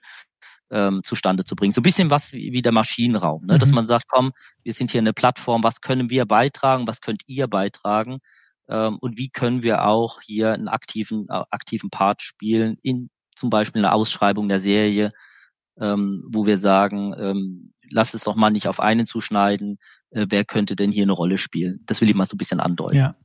ähm, 0.71 1.03
zustande 1.03 1.45
zu 1.45 1.55
bringen. 1.55 1.73
So 1.73 1.81
ein 1.81 1.85
bisschen 1.85 2.11
was 2.11 2.33
wie, 2.33 2.53
wie 2.53 2.63
der 2.63 2.73
Maschinenraum, 2.73 3.45
ne? 3.45 3.55
Mhm. 3.55 3.59
dass 3.59 3.73
man 3.73 3.87
sagt, 3.87 4.07
komm, 4.09 4.33
wir 4.63 4.73
sind 4.73 4.91
hier 4.91 5.01
eine 5.01 5.13
Plattform, 5.13 5.63
was 5.63 5.81
können 5.81 6.09
wir 6.09 6.25
beitragen, 6.25 6.87
was 6.87 7.01
könnt 7.01 7.23
ihr 7.27 7.47
beitragen 7.49 8.21
ähm, 8.69 8.99
und 9.01 9.19
wie 9.19 9.29
können 9.29 9.63
wir 9.63 9.85
auch 9.85 10.21
hier 10.23 10.53
einen 10.53 10.69
aktiven, 10.69 11.27
äh, 11.29 11.43
aktiven 11.51 11.91
Part 11.91 12.23
spielen 12.23 12.79
in 12.83 13.11
zum 13.35 13.51
Beispiel 13.51 13.85
einer 13.85 13.95
Ausschreibung 13.95 14.49
der 14.49 14.61
Serie, 14.61 15.13
ähm, 15.79 16.25
wo 16.29 16.47
wir 16.47 16.59
sagen, 16.59 17.15
ähm, 17.19 17.72
lass 17.91 18.15
es 18.15 18.25
doch 18.25 18.37
mal 18.37 18.51
nicht 18.51 18.69
auf 18.69 18.81
einen 18.81 19.07
zuschneiden, 19.07 19.79
äh, 20.11 20.27
wer 20.29 20.45
könnte 20.45 20.77
denn 20.77 20.93
hier 20.93 21.05
eine 21.05 21.13
Rolle 21.13 21.39
spielen? 21.39 21.81
Das 21.87 22.01
will 22.01 22.09
ich 22.09 22.15
mal 22.15 22.27
so 22.27 22.35
ein 22.35 22.39
bisschen 22.39 22.61
andeuten. 22.61 22.97
Ja. 22.97 23.17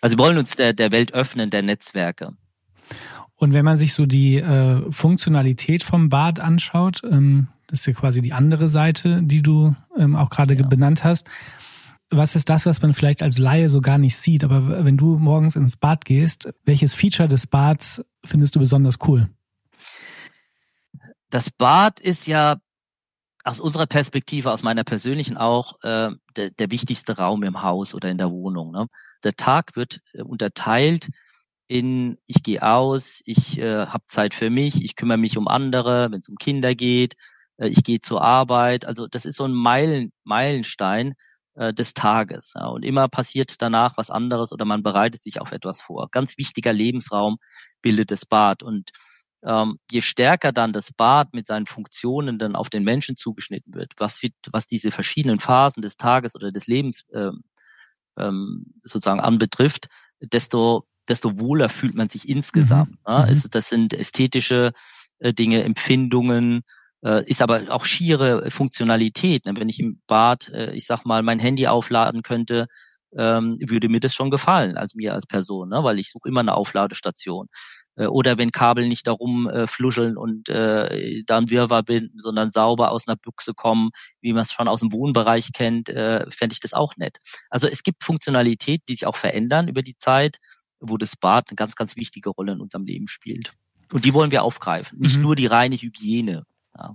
Also 0.00 0.16
wir 0.16 0.24
wollen 0.24 0.38
uns 0.38 0.56
der, 0.56 0.72
der 0.72 0.92
Welt 0.92 1.12
öffnen, 1.14 1.50
der 1.50 1.62
Netzwerke. 1.62 2.32
Und 3.34 3.52
wenn 3.52 3.64
man 3.64 3.76
sich 3.76 3.92
so 3.92 4.06
die 4.06 4.38
äh, 4.38 4.90
Funktionalität 4.90 5.82
vom 5.82 6.08
Bad 6.08 6.40
anschaut, 6.40 7.02
ähm, 7.04 7.48
das 7.66 7.80
ist 7.80 7.86
ja 7.86 7.92
quasi 7.92 8.20
die 8.20 8.32
andere 8.32 8.68
Seite, 8.68 9.22
die 9.22 9.42
du 9.42 9.74
ähm, 9.96 10.16
auch 10.16 10.30
gerade 10.30 10.54
ja. 10.54 10.66
benannt 10.66 11.04
hast. 11.04 11.28
Was 12.08 12.36
ist 12.36 12.48
das, 12.48 12.64
was 12.66 12.80
man 12.82 12.94
vielleicht 12.94 13.22
als 13.22 13.38
Laie 13.38 13.68
so 13.68 13.80
gar 13.80 13.98
nicht 13.98 14.16
sieht? 14.16 14.44
Aber 14.44 14.84
wenn 14.84 14.96
du 14.96 15.18
morgens 15.18 15.56
ins 15.56 15.76
Bad 15.76 16.04
gehst, 16.04 16.48
welches 16.64 16.94
Feature 16.94 17.28
des 17.28 17.48
Bads 17.48 18.04
findest 18.24 18.54
du 18.54 18.60
besonders 18.60 18.98
cool? 19.06 19.28
Das 21.30 21.50
Bad 21.50 21.98
ist 21.98 22.28
ja 22.28 22.56
aus 23.46 23.60
unserer 23.60 23.86
Perspektive, 23.86 24.50
aus 24.50 24.64
meiner 24.64 24.82
persönlichen 24.82 25.36
auch, 25.36 25.74
äh, 25.82 26.10
der, 26.34 26.50
der 26.50 26.70
wichtigste 26.70 27.16
Raum 27.16 27.44
im 27.44 27.62
Haus 27.62 27.94
oder 27.94 28.10
in 28.10 28.18
der 28.18 28.30
Wohnung. 28.30 28.72
Ne? 28.72 28.88
Der 29.22 29.34
Tag 29.34 29.76
wird 29.76 30.00
äh, 30.14 30.22
unterteilt 30.22 31.08
in, 31.68 32.18
ich 32.26 32.42
gehe 32.42 32.62
aus, 32.62 33.20
ich 33.24 33.58
äh, 33.58 33.86
habe 33.86 34.04
Zeit 34.06 34.34
für 34.34 34.50
mich, 34.50 34.84
ich 34.84 34.96
kümmere 34.96 35.18
mich 35.18 35.38
um 35.38 35.46
andere, 35.46 36.10
wenn 36.10 36.18
es 36.18 36.28
um 36.28 36.36
Kinder 36.36 36.74
geht, 36.74 37.14
äh, 37.58 37.68
ich 37.68 37.84
gehe 37.84 38.00
zur 38.00 38.20
Arbeit. 38.20 38.84
Also 38.84 39.06
das 39.06 39.24
ist 39.24 39.36
so 39.36 39.44
ein 39.44 39.54
Meilen, 39.54 40.12
Meilenstein 40.24 41.14
äh, 41.54 41.72
des 41.72 41.94
Tages. 41.94 42.52
Ja? 42.56 42.66
Und 42.66 42.84
immer 42.84 43.08
passiert 43.08 43.62
danach 43.62 43.96
was 43.96 44.10
anderes 44.10 44.50
oder 44.52 44.64
man 44.64 44.82
bereitet 44.82 45.22
sich 45.22 45.40
auf 45.40 45.52
etwas 45.52 45.80
vor. 45.80 46.08
Ganz 46.10 46.36
wichtiger 46.36 46.72
Lebensraum 46.72 47.36
bildet 47.80 48.10
das 48.10 48.26
Bad. 48.26 48.64
Und 48.64 48.90
ähm, 49.46 49.78
je 49.90 50.00
stärker 50.00 50.52
dann 50.52 50.72
das 50.72 50.92
Bad 50.92 51.32
mit 51.32 51.46
seinen 51.46 51.66
Funktionen 51.66 52.38
dann 52.38 52.56
auf 52.56 52.68
den 52.68 52.82
Menschen 52.82 53.16
zugeschnitten 53.16 53.74
wird, 53.74 53.92
was, 53.96 54.20
was 54.50 54.66
diese 54.66 54.90
verschiedenen 54.90 55.38
Phasen 55.38 55.82
des 55.82 55.96
Tages 55.96 56.34
oder 56.34 56.52
des 56.52 56.66
Lebens 56.66 57.04
ähm, 57.14 57.42
ähm, 58.18 58.74
sozusagen 58.82 59.20
anbetrifft, 59.20 59.88
desto 60.20 60.86
desto 61.08 61.38
wohler 61.38 61.68
fühlt 61.68 61.94
man 61.94 62.08
sich 62.08 62.28
insgesamt. 62.28 62.90
Mhm. 62.90 62.98
Ja, 63.06 63.28
es, 63.28 63.44
das 63.44 63.68
sind 63.68 63.92
ästhetische 63.92 64.72
äh, 65.18 65.32
Dinge, 65.32 65.62
Empfindungen, 65.62 66.62
äh, 67.04 67.24
ist 67.26 67.42
aber 67.42 67.62
auch 67.68 67.84
schiere 67.84 68.50
Funktionalität. 68.50 69.46
Ne? 69.46 69.52
Wenn 69.56 69.68
ich 69.68 69.80
im 69.80 70.00
Bad, 70.06 70.48
äh, 70.48 70.74
ich 70.74 70.86
sag 70.86 71.04
mal, 71.04 71.22
mein 71.22 71.38
Handy 71.38 71.66
aufladen 71.66 72.22
könnte, 72.22 72.66
ähm, 73.16 73.56
würde 73.60 73.88
mir 73.88 74.00
das 74.00 74.14
schon 74.14 74.30
gefallen, 74.30 74.76
als 74.76 74.94
mir 74.94 75.14
als 75.14 75.26
Person, 75.26 75.68
ne? 75.68 75.84
weil 75.84 75.98
ich 75.98 76.10
suche 76.10 76.28
immer 76.28 76.40
eine 76.40 76.54
Aufladestation. 76.54 77.46
Äh, 77.96 78.06
oder 78.06 78.38
wenn 78.38 78.50
Kabel 78.50 78.86
nicht 78.86 79.06
darum 79.06 79.48
äh, 79.48 79.66
fluscheln 79.66 80.16
und 80.16 80.48
äh, 80.48 81.22
da 81.26 81.38
ein 81.38 81.50
Wirrwarr 81.50 81.82
binden, 81.82 82.18
sondern 82.18 82.50
sauber 82.50 82.90
aus 82.90 83.08
einer 83.08 83.16
Büchse 83.16 83.54
kommen, 83.54 83.90
wie 84.20 84.32
man 84.32 84.42
es 84.42 84.52
schon 84.52 84.68
aus 84.68 84.80
dem 84.80 84.92
Wohnbereich 84.92 85.50
kennt, 85.52 85.88
äh, 85.88 86.30
fände 86.30 86.52
ich 86.52 86.60
das 86.60 86.72
auch 86.72 86.96
nett. 86.96 87.18
Also 87.50 87.66
es 87.66 87.82
gibt 87.82 88.04
Funktionalität, 88.04 88.82
die 88.88 88.94
sich 88.94 89.06
auch 89.06 89.16
verändern 89.16 89.68
über 89.68 89.82
die 89.82 89.96
Zeit, 89.96 90.38
wo 90.80 90.96
das 90.96 91.16
Bad 91.16 91.50
eine 91.50 91.56
ganz, 91.56 91.74
ganz 91.74 91.96
wichtige 91.96 92.30
Rolle 92.30 92.52
in 92.52 92.60
unserem 92.60 92.84
Leben 92.84 93.08
spielt. 93.08 93.52
Und 93.92 94.04
die 94.04 94.14
wollen 94.14 94.30
wir 94.30 94.42
aufgreifen, 94.42 94.98
nicht 94.98 95.16
mhm. 95.16 95.22
nur 95.22 95.36
die 95.36 95.46
reine 95.46 95.76
Hygiene. 95.76 96.44
Ja. 96.76 96.94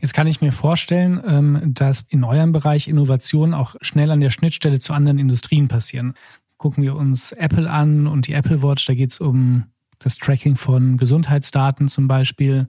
Jetzt 0.00 0.14
kann 0.14 0.26
ich 0.26 0.40
mir 0.40 0.52
vorstellen, 0.52 1.22
ähm, 1.24 1.74
dass 1.74 2.04
in 2.08 2.24
eurem 2.24 2.52
Bereich 2.52 2.88
Innovationen 2.88 3.54
auch 3.54 3.76
schnell 3.80 4.10
an 4.10 4.20
der 4.20 4.30
Schnittstelle 4.30 4.78
zu 4.80 4.92
anderen 4.92 5.18
Industrien 5.18 5.68
passieren. 5.68 6.14
Gucken 6.56 6.82
wir 6.82 6.96
uns 6.96 7.32
Apple 7.32 7.70
an 7.70 8.06
und 8.06 8.26
die 8.26 8.32
Apple 8.32 8.62
Watch, 8.62 8.86
da 8.86 8.94
geht 8.94 9.10
es 9.10 9.20
um 9.20 9.64
das 10.04 10.16
Tracking 10.18 10.56
von 10.56 10.96
Gesundheitsdaten 10.96 11.88
zum 11.88 12.08
Beispiel. 12.08 12.68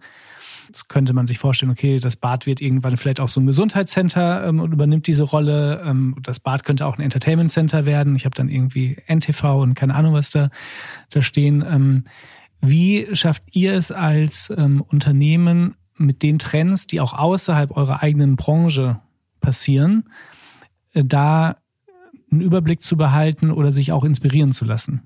Jetzt 0.68 0.90
könnte 0.90 1.14
man 1.14 1.28
sich 1.28 1.38
vorstellen, 1.38 1.72
okay, 1.72 2.00
das 2.00 2.16
Bad 2.16 2.46
wird 2.46 2.62
irgendwann 2.62 2.98
vielleicht 2.98 3.20
auch 3.20 3.30
so 3.30 3.40
ein 3.40 3.46
Gesundheitscenter 3.46 4.48
ähm, 4.48 4.60
und 4.60 4.74
übernimmt 4.74 5.08
diese 5.08 5.24
Rolle. 5.24 5.82
Ähm, 5.86 6.16
das 6.22 6.40
Bad 6.40 6.64
könnte 6.64 6.86
auch 6.86 6.98
ein 6.98 7.04
Entertainment 7.04 7.52
Center 7.52 7.86
werden. 7.86 8.16
Ich 8.16 8.26
habe 8.26 8.36
dann 8.36 8.50
irgendwie 8.50 8.98
NTV 9.08 9.62
und 9.62 9.74
keine 9.76 9.94
Ahnung, 9.94 10.14
was 10.14 10.32
da, 10.32 10.50
da 11.12 11.22
stehen. 11.22 11.64
Ähm, 11.68 12.04
wie 12.62 13.08
schafft 13.14 13.44
ihr 13.52 13.74
es 13.74 13.92
als 13.92 14.52
ähm, 14.58 14.82
Unternehmen 14.82 15.76
mit 15.98 16.24
den 16.24 16.40
Trends, 16.40 16.88
die 16.88 17.00
auch 17.00 17.14
außerhalb 17.14 17.72
eurer 17.72 18.02
eigenen 18.02 18.36
Branche 18.36 19.00
passieren, 19.42 20.06
äh, 20.94 21.04
da 21.06 21.58
einen 22.32 22.42
Überblick 22.42 22.82
zu 22.82 22.98
behalten 22.98 23.52
oder 23.52 23.72
sich 23.72 23.92
auch 23.92 24.04
inspirieren 24.04 24.52
zu 24.52 24.66
lassen? 24.66 25.04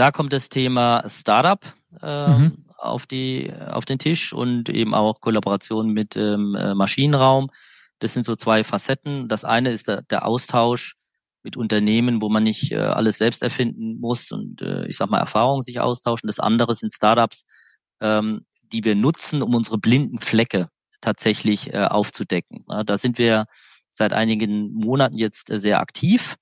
Da 0.00 0.10
kommt 0.10 0.32
das 0.32 0.48
Thema 0.48 1.04
Startup 1.10 1.62
äh, 2.00 2.26
mhm. 2.26 2.64
auf, 2.78 3.04
die, 3.04 3.52
auf 3.52 3.84
den 3.84 3.98
Tisch 3.98 4.32
und 4.32 4.70
eben 4.70 4.94
auch 4.94 5.20
Kollaboration 5.20 5.90
mit 5.92 6.16
ähm, 6.16 6.54
äh, 6.54 6.74
Maschinenraum. 6.74 7.50
Das 7.98 8.14
sind 8.14 8.24
so 8.24 8.34
zwei 8.34 8.64
Facetten. 8.64 9.28
Das 9.28 9.44
eine 9.44 9.72
ist 9.72 9.88
der, 9.88 10.00
der 10.00 10.24
Austausch 10.24 10.94
mit 11.42 11.58
Unternehmen, 11.58 12.22
wo 12.22 12.30
man 12.30 12.44
nicht 12.44 12.72
äh, 12.72 12.78
alles 12.78 13.18
selbst 13.18 13.42
erfinden 13.42 14.00
muss 14.00 14.32
und 14.32 14.62
äh, 14.62 14.86
ich 14.86 14.96
sag 14.96 15.10
mal 15.10 15.18
Erfahrungen 15.18 15.60
sich 15.60 15.80
austauschen. 15.80 16.28
Das 16.28 16.40
andere 16.40 16.74
sind 16.74 16.94
Startups, 16.94 17.44
ähm, 18.00 18.46
die 18.72 18.82
wir 18.82 18.94
nutzen, 18.94 19.42
um 19.42 19.54
unsere 19.54 19.76
blinden 19.76 20.18
Flecke 20.18 20.70
tatsächlich 21.02 21.74
äh, 21.74 21.82
aufzudecken. 21.82 22.64
Ja, 22.70 22.84
da 22.84 22.96
sind 22.96 23.18
wir 23.18 23.44
seit 23.90 24.14
einigen 24.14 24.72
Monaten 24.72 25.18
jetzt 25.18 25.50
äh, 25.50 25.58
sehr 25.58 25.78
aktiv 25.78 26.36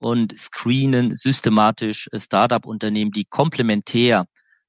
und 0.00 0.36
screenen 0.36 1.14
systematisch 1.14 2.08
Startup-Unternehmen, 2.14 3.12
die 3.12 3.24
komplementär 3.24 4.24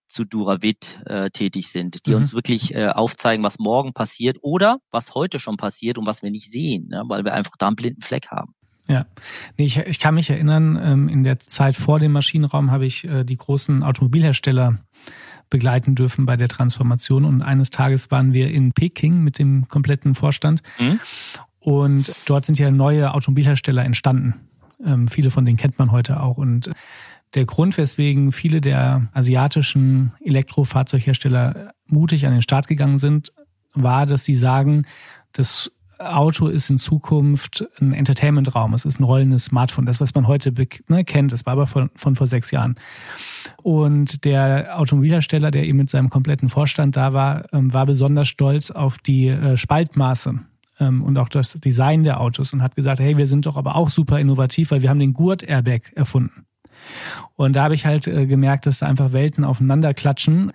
zu 0.05 0.25
Duravit 0.25 0.99
äh, 1.05 1.29
tätig 1.31 1.69
sind, 1.69 2.05
die 2.05 2.11
mhm. 2.11 2.17
uns 2.17 2.33
wirklich 2.33 2.75
äh, 2.75 2.87
aufzeigen, 2.87 3.43
was 3.43 3.59
morgen 3.59 3.93
passiert 3.93 4.37
oder 4.41 4.79
was 4.91 5.15
heute 5.15 5.39
schon 5.39 5.57
passiert 5.57 5.97
und 5.97 6.05
was 6.05 6.21
wir 6.21 6.31
nicht 6.31 6.51
sehen, 6.51 6.89
ne, 6.89 7.03
weil 7.07 7.23
wir 7.23 7.33
einfach 7.33 7.55
da 7.57 7.67
einen 7.67 7.77
blinden 7.77 8.01
Fleck 8.01 8.27
haben. 8.29 8.53
Ja, 8.87 9.05
nee, 9.57 9.65
ich, 9.65 9.77
ich 9.77 9.99
kann 9.99 10.15
mich 10.15 10.29
erinnern, 10.29 10.77
ähm, 10.83 11.07
in 11.07 11.23
der 11.23 11.39
Zeit 11.39 11.77
vor 11.77 11.99
dem 11.99 12.11
Maschinenraum 12.11 12.71
habe 12.71 12.85
ich 12.85 13.05
äh, 13.05 13.23
die 13.23 13.37
großen 13.37 13.83
Automobilhersteller 13.83 14.79
begleiten 15.49 15.95
dürfen 15.95 16.25
bei 16.25 16.35
der 16.35 16.47
Transformation. 16.49 17.23
Und 17.23 17.41
eines 17.41 17.69
Tages 17.69 18.11
waren 18.11 18.33
wir 18.33 18.51
in 18.51 18.73
Peking 18.73 19.21
mit 19.21 19.39
dem 19.39 19.67
kompletten 19.67 20.15
Vorstand. 20.15 20.61
Mhm. 20.79 20.99
Und 21.59 22.11
dort 22.25 22.45
sind 22.45 22.57
ja 22.57 22.71
neue 22.71 23.13
Automobilhersteller 23.13 23.85
entstanden. 23.85 24.50
Ähm, 24.85 25.07
viele 25.07 25.31
von 25.31 25.45
denen 25.45 25.57
kennt 25.57 25.79
man 25.79 25.91
heute 25.91 26.19
auch. 26.21 26.37
Und 26.37 26.69
der 27.33 27.45
Grund, 27.45 27.77
weswegen 27.77 28.31
viele 28.31 28.61
der 28.61 29.07
asiatischen 29.13 30.11
Elektrofahrzeughersteller 30.23 31.73
mutig 31.87 32.25
an 32.25 32.33
den 32.33 32.41
Start 32.41 32.67
gegangen 32.67 32.97
sind, 32.97 33.31
war, 33.73 34.05
dass 34.05 34.25
sie 34.25 34.35
sagen, 34.35 34.85
das 35.31 35.71
Auto 35.97 36.47
ist 36.47 36.69
in 36.69 36.77
Zukunft 36.77 37.65
ein 37.79 37.93
Entertainment-Raum. 37.93 38.73
Es 38.73 38.85
ist 38.85 38.99
ein 38.99 39.03
rollendes 39.03 39.45
Smartphone. 39.45 39.85
Das, 39.85 40.01
was 40.01 40.15
man 40.15 40.27
heute 40.27 40.51
ne, 40.87 41.03
kennt, 41.03 41.31
das 41.31 41.45
war 41.45 41.53
aber 41.53 41.67
von, 41.67 41.89
von 41.95 42.15
vor 42.15 42.27
sechs 42.27 42.51
Jahren. 42.51 42.75
Und 43.61 44.25
der 44.25 44.79
Automobilhersteller, 44.79 45.51
der 45.51 45.65
eben 45.65 45.77
mit 45.77 45.89
seinem 45.89 46.09
kompletten 46.09 46.49
Vorstand 46.49 46.97
da 46.97 47.13
war, 47.13 47.45
ähm, 47.53 47.73
war 47.73 47.85
besonders 47.85 48.27
stolz 48.27 48.71
auf 48.71 48.97
die 48.97 49.27
äh, 49.27 49.57
Spaltmaße 49.57 50.39
und 50.87 51.17
auch 51.17 51.29
das 51.29 51.53
Design 51.53 52.03
der 52.03 52.19
Autos 52.19 52.53
und 52.53 52.61
hat 52.61 52.75
gesagt, 52.75 52.99
hey, 52.99 53.17
wir 53.17 53.27
sind 53.27 53.45
doch 53.45 53.57
aber 53.57 53.75
auch 53.75 53.89
super 53.89 54.19
innovativ, 54.19 54.71
weil 54.71 54.81
wir 54.81 54.89
haben 54.89 54.99
den 54.99 55.13
Gurt-Airbag 55.13 55.93
erfunden. 55.95 56.45
Und 57.35 57.55
da 57.55 57.63
habe 57.63 57.75
ich 57.75 57.85
halt 57.85 58.07
äh, 58.07 58.25
gemerkt, 58.25 58.65
dass 58.65 58.79
da 58.79 58.87
einfach 58.87 59.11
Welten 59.11 59.43
aufeinander 59.43 59.93
klatschen 59.93 60.51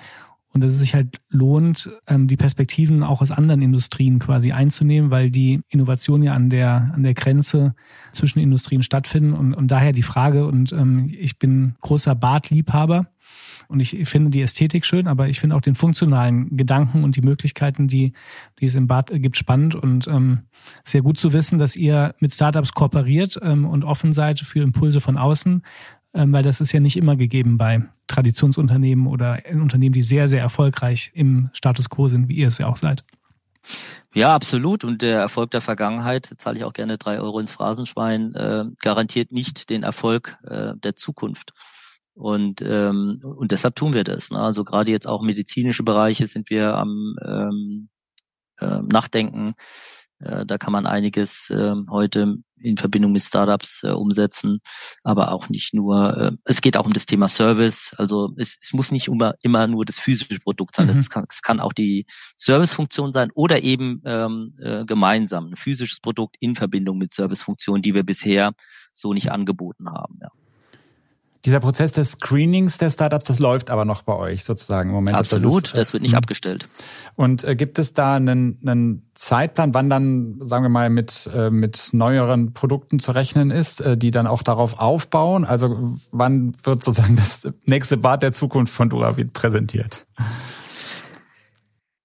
und 0.57 0.63
dass 0.63 0.73
es 0.73 0.79
sich 0.79 0.95
halt 0.95 1.21
lohnt, 1.29 1.91
ähm, 2.07 2.29
die 2.29 2.37
Perspektiven 2.37 3.03
auch 3.03 3.21
aus 3.21 3.31
anderen 3.31 3.61
Industrien 3.61 4.19
quasi 4.19 4.53
einzunehmen, 4.53 5.11
weil 5.11 5.31
die 5.31 5.61
Innovationen 5.69 6.23
ja 6.23 6.35
an 6.35 6.49
der, 6.49 6.93
an 6.95 7.03
der 7.03 7.15
Grenze 7.15 7.75
zwischen 8.13 8.39
Industrien 8.39 8.83
stattfinden. 8.83 9.35
Und, 9.35 9.55
und 9.55 9.71
daher 9.71 9.93
die 9.93 10.03
Frage, 10.03 10.47
und 10.47 10.73
ähm, 10.73 11.13
ich 11.13 11.39
bin 11.39 11.75
großer 11.83 12.15
Bartliebhaber 12.15 13.07
und 13.69 13.81
ich 13.81 14.09
finde 14.09 14.31
die 14.31 14.43
Ästhetik 14.43 14.85
schön, 14.85 15.07
aber 15.09 15.29
ich 15.29 15.41
finde 15.41 15.57
auch 15.57 15.61
den 15.61 15.75
funktionalen 15.75 16.57
Gedanken 16.57 17.05
und 17.05 17.17
die 17.17 17.23
Möglichkeiten, 17.23 17.89
die, 17.89 18.13
die 18.61 18.67
es 18.67 18.75
im 18.75 18.87
Bad 18.87 19.11
gibt, 19.13 19.37
spannend 19.37 19.75
und 19.75 20.07
ähm, 20.09 20.41
sehr 20.85 21.03
gut 21.03 21.19
zu 21.19 21.33
wissen, 21.33 21.59
dass 21.59 21.77
ihr 21.77 22.15
mit 22.21 22.33
Startups 22.33 22.73
kooperiert 22.73 23.39
ähm, 23.43 23.65
und 23.65 23.85
offen 23.85 24.13
seid 24.13 24.41
für 24.41 24.61
Impulse 24.61 25.01
von 25.01 25.17
außen, 25.17 25.63
ähm, 26.15 26.33
weil 26.33 26.43
das 26.43 26.61
ist 26.61 26.73
ja 26.73 26.81
nicht 26.81 26.97
immer 26.97 27.17
gegeben 27.17 27.59
bei 27.59 27.83
Traditionsunternehmen 28.07 29.07
oder 29.07 29.43
Unternehmen, 29.53 29.93
die 29.93 30.03
sehr, 30.03 30.29
sehr 30.29 30.41
erfolgreich 30.41 31.11
im 31.15 31.51
Status 31.53 31.91
quo 31.91 32.09
sind, 32.09 32.29
wie 32.29 32.37
ihr 32.37 32.49
es 32.49 32.59
ja 32.59 32.67
auch 32.67 32.77
seid. 32.77 33.05
Ja, 34.15 34.35
absolut. 34.35 34.83
Und 34.85 35.03
der 35.03 35.19
Erfolg 35.21 35.51
der 35.51 35.61
Vergangenheit, 35.61 36.31
zahle 36.39 36.57
ich 36.57 36.65
auch 36.65 36.73
gerne 36.73 36.97
drei 36.97 37.21
Euro 37.21 37.39
ins 37.39 37.51
Phrasenschwein, 37.51 38.35
äh, 38.35 38.65
garantiert 38.81 39.31
nicht 39.31 39.69
den 39.69 39.83
Erfolg 39.83 40.39
äh, 40.45 40.73
der 40.77 40.97
Zukunft. 40.97 41.53
Und, 42.17 42.63
ähm, 42.63 43.21
und 43.23 43.53
deshalb 43.53 43.77
tun 43.77 43.93
wir 43.93 44.03
das. 44.03 44.31
Ne? 44.31 44.39
Also 44.39 44.65
gerade 44.65 44.91
jetzt 44.91 45.07
auch 45.07 45.23
medizinische 45.23 45.83
Bereiche 45.83 46.27
sind 46.27 46.49
wir 46.49 46.75
am 46.75 47.15
ähm, 47.23 47.89
äh, 48.59 48.81
Nachdenken. 48.91 49.55
Äh, 50.21 50.47
da 50.47 50.57
kann 50.57 50.73
man 50.73 50.87
einiges 50.87 51.51
äh, 51.51 51.75
heute 51.91 52.39
in 52.59 52.79
Verbindung 52.79 53.13
mit 53.13 53.21
Startups 53.21 53.83
äh, 53.83 53.91
umsetzen, 53.91 54.61
aber 55.05 55.31
auch 55.31 55.51
nicht 55.51 55.75
nur. 55.75 56.17
Äh, 56.17 56.33
es 56.45 56.63
geht 56.63 56.79
auch 56.79 56.87
um 56.87 56.95
das 56.95 57.05
Thema 57.05 57.29
Service. 57.29 57.95
Also 57.99 58.33
es, 58.39 58.57
es 58.63 58.73
muss 58.73 58.91
nicht 58.93 59.09
immer, 59.09 59.35
immer 59.43 59.67
nur 59.67 59.85
das 59.85 59.99
physische 59.99 60.41
Produkt 60.41 60.75
sein. 60.75 60.87
Mhm. 60.87 60.97
Es, 60.97 61.11
kann, 61.11 61.27
es 61.31 61.43
kann 61.43 61.61
auch 61.61 61.75
die 61.75 62.07
Servicefunktion 62.39 63.13
sein 63.13 63.31
oder 63.35 63.63
eben 63.63 64.01
ähm, 64.07 64.55
äh, 64.59 64.87
gemeinsam 64.87 65.51
ein 65.51 65.57
physisches 65.57 66.01
Produkt 66.01 66.37
in 66.41 66.57
Verbindung 66.57 66.97
mit 66.97 67.13
Servicefunktionen, 67.13 67.83
die 67.83 67.93
wir 67.93 68.05
bisher 68.05 68.53
so 68.95 69.13
nicht 69.13 69.31
angeboten 69.31 69.91
haben. 69.91 70.19
Ja. 70.23 70.31
Dieser 71.47 71.61
Prozess 71.61 71.93
des 71.93 72.11
Screenings 72.11 72.77
der 72.79 72.91
Startups, 72.91 73.27
das 73.27 73.39
läuft 73.39 73.71
aber 73.71 73.85
noch 73.85 74.03
bei 74.03 74.15
euch 74.15 74.43
sozusagen 74.43 74.89
im 74.89 74.97
Moment. 74.97 75.17
Absolut, 75.17 75.63
das, 75.63 75.71
ist, 75.71 75.77
das 75.77 75.93
wird 75.93 76.03
nicht 76.03 76.15
äh, 76.15 76.17
abgestellt. 76.17 76.69
Und 77.15 77.45
äh, 77.45 77.55
gibt 77.55 77.79
es 77.79 77.95
da 77.95 78.17
einen, 78.17 78.59
einen 78.67 79.09
Zeitplan, 79.15 79.73
wann 79.73 79.89
dann, 79.89 80.41
sagen 80.41 80.65
wir 80.65 80.71
mal, 80.71 80.91
mit, 80.91 81.31
äh, 81.33 81.51
mit 81.51 81.91
neueren 81.93 82.53
Produkten 82.53 82.99
zu 82.99 83.13
rechnen 83.13 83.53
ist, 83.53 83.81
äh, 83.81 83.97
die 83.97 84.11
dann 84.11 84.27
auch 84.27 84.43
darauf 84.43 84.81
aufbauen? 84.81 85.45
Also 85.45 85.95
wann 86.11 86.57
wird 86.65 86.83
sozusagen 86.83 87.15
das 87.15 87.49
nächste 87.65 87.97
Bad 87.97 88.25
der 88.25 88.33
Zukunft 88.33 88.75
von 88.75 88.89
Duravit 88.89 89.33
präsentiert? 89.33 90.05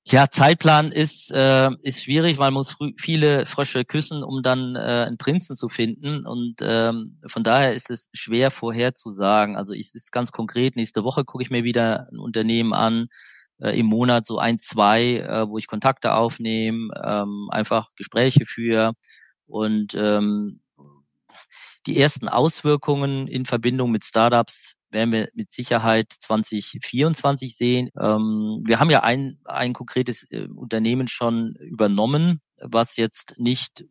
Ja, 0.08 0.30
Zeitplan 0.30 0.92
ist, 0.92 1.32
äh, 1.32 1.70
ist 1.84 2.04
schwierig, 2.04 2.40
weil 2.40 2.48
man 2.48 2.56
muss 2.56 2.76
viele 2.98 3.46
Frösche 3.46 3.86
küssen, 3.86 4.24
um 4.24 4.42
dann 4.42 4.76
äh, 4.76 5.06
einen 5.06 5.18
Prinzen 5.18 5.56
zu 5.56 5.70
finden. 5.70 6.26
Und 6.26 6.56
ähm, 6.62 7.20
von 7.28 7.44
daher 7.44 7.76
ist 7.76 7.92
es 7.92 8.10
schwer 8.12 8.50
vorherzusagen. 8.50 9.56
Also 9.56 9.74
ich 9.74 9.94
ist 9.94 10.12
ganz 10.12 10.32
konkret, 10.32 10.76
nächste 10.76 11.04
Woche 11.04 11.24
gucke 11.24 11.44
ich 11.44 11.52
mir 11.52 11.64
wieder 11.64 12.08
ein 12.12 12.18
Unternehmen 12.18 12.74
an, 12.74 13.10
äh, 13.60 13.78
im 13.80 13.86
Monat 13.86 14.26
so 14.26 14.40
ein, 14.40 14.58
zwei, 14.58 15.18
äh, 15.18 15.48
wo 15.48 15.60
ich 15.60 15.68
Kontakte 15.68 16.14
aufnehme, 16.16 16.90
ähm, 17.04 17.50
einfach 17.52 17.90
Gespräche 17.96 18.46
führe 18.46 18.94
und 19.46 19.94
ähm, 19.94 20.62
die 21.86 22.00
ersten 22.00 22.28
Auswirkungen 22.28 23.28
in 23.28 23.46
Verbindung 23.46 23.92
mit 23.92 24.04
Startups 24.04 24.76
werden 24.92 25.12
wir 25.12 25.30
mit 25.34 25.52
Sicherheit 25.52 26.12
2024 26.12 27.56
sehen. 27.56 27.90
Ähm, 28.00 28.62
wir 28.66 28.80
haben 28.80 28.90
ja 28.90 29.04
ein, 29.04 29.40
ein 29.46 29.74
konkretes 29.74 30.24
äh, 30.32 30.48
Unternehmen 30.48 31.08
schon 31.08 31.56
übernommen, 31.56 32.42
was 32.58 32.98
jetzt 32.98 33.36
nicht, 33.38 33.86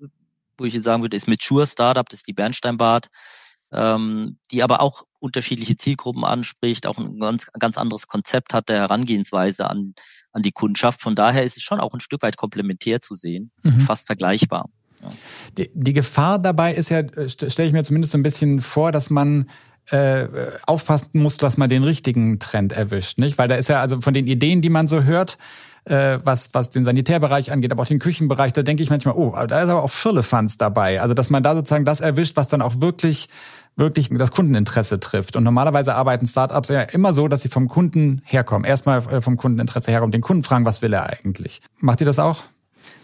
wo 0.58 0.64
ich 0.64 0.74
jetzt 0.74 0.84
sagen 0.84 1.02
würde, 1.02 1.16
ist 1.16 1.28
Mature 1.28 1.66
Startup, 1.66 2.08
das 2.08 2.20
ist 2.20 2.28
die 2.28 2.32
Bernsteinbad, 2.32 3.08
ähm, 3.72 4.38
die 4.50 4.62
aber 4.62 4.80
auch 4.80 5.04
unterschiedliche 5.18 5.76
Zielgruppen 5.76 6.24
anspricht, 6.24 6.86
auch 6.86 6.98
ein 6.98 7.18
ganz, 7.18 7.50
ganz 7.58 7.78
anderes 7.78 8.06
Konzept 8.06 8.54
hat 8.54 8.68
der 8.68 8.78
Herangehensweise 8.78 9.68
an, 9.68 9.94
an 10.32 10.42
die 10.42 10.52
Kundschaft. 10.52 11.02
Von 11.02 11.14
daher 11.14 11.44
ist 11.44 11.56
es 11.56 11.62
schon 11.62 11.80
auch 11.80 11.94
ein 11.94 12.00
Stück 12.00 12.22
weit 12.22 12.36
komplementär 12.36 13.00
zu 13.00 13.14
sehen, 13.14 13.52
mhm. 13.62 13.80
fast 13.80 14.06
vergleichbar. 14.06 14.68
Ja. 15.02 15.08
Die, 15.58 15.70
die 15.72 15.92
Gefahr 15.92 16.38
dabei 16.38 16.74
ist 16.74 16.90
ja, 16.90 17.00
äh, 17.00 17.28
stelle 17.28 17.66
ich 17.66 17.72
mir 17.72 17.84
zumindest 17.84 18.12
so 18.12 18.18
ein 18.18 18.22
bisschen 18.22 18.60
vor, 18.60 18.92
dass 18.92 19.10
man 19.10 19.48
äh, 19.90 20.26
aufpassen 20.66 21.11
muss, 21.14 21.37
dass 21.37 21.57
man 21.57 21.68
den 21.68 21.83
richtigen 21.83 22.38
Trend 22.38 22.72
erwischt, 22.72 23.18
nicht? 23.18 23.38
Weil 23.38 23.48
da 23.48 23.57
ist 23.57 23.68
ja 23.68 23.81
also 23.81 24.00
von 24.00 24.14
den 24.14 24.26
Ideen, 24.26 24.62
die 24.62 24.70
man 24.70 24.87
so 24.87 25.03
hört, 25.03 25.38
äh, 25.85 26.18
was, 26.24 26.50
was 26.53 26.70
den 26.70 26.85
Sanitärbereich 26.85 27.53
angeht, 27.53 27.72
aber 27.72 27.83
auch 27.83 27.87
den 27.87 27.98
Küchenbereich, 27.98 28.53
da 28.53 28.62
denke 28.62 28.83
ich 28.83 28.90
manchmal, 28.90 29.14
oh, 29.16 29.35
da 29.46 29.62
ist 29.62 29.68
aber 29.68 29.83
auch 29.83 29.90
Firlefanz 29.90 30.59
dabei. 30.59 31.00
Also, 31.00 31.14
dass 31.14 31.31
man 31.31 31.42
da 31.42 31.55
sozusagen 31.55 31.85
das 31.85 32.00
erwischt, 32.00 32.37
was 32.37 32.48
dann 32.48 32.62
auch 32.62 32.81
wirklich 32.81 33.29
wirklich 33.76 34.11
das 34.11 34.31
Kundeninteresse 34.31 35.00
trifft. 35.00 35.37
Und 35.37 35.44
normalerweise 35.44 35.94
arbeiten 35.94 36.26
Startups 36.26 36.68
ja 36.68 36.83
immer 36.83 37.12
so, 37.12 37.29
dass 37.29 37.42
sie 37.42 37.48
vom 37.48 37.68
Kunden 37.68 38.20
herkommen. 38.24 38.64
Erstmal 38.64 38.98
äh, 38.98 39.20
vom 39.20 39.37
Kundeninteresse 39.37 39.90
herkommen, 39.90 40.12
den 40.12 40.20
Kunden 40.20 40.42
fragen, 40.42 40.64
was 40.64 40.83
will 40.83 40.92
er 40.92 41.07
eigentlich? 41.07 41.62
Macht 41.79 42.00
ihr 42.00 42.07
das 42.07 42.18
auch? 42.18 42.44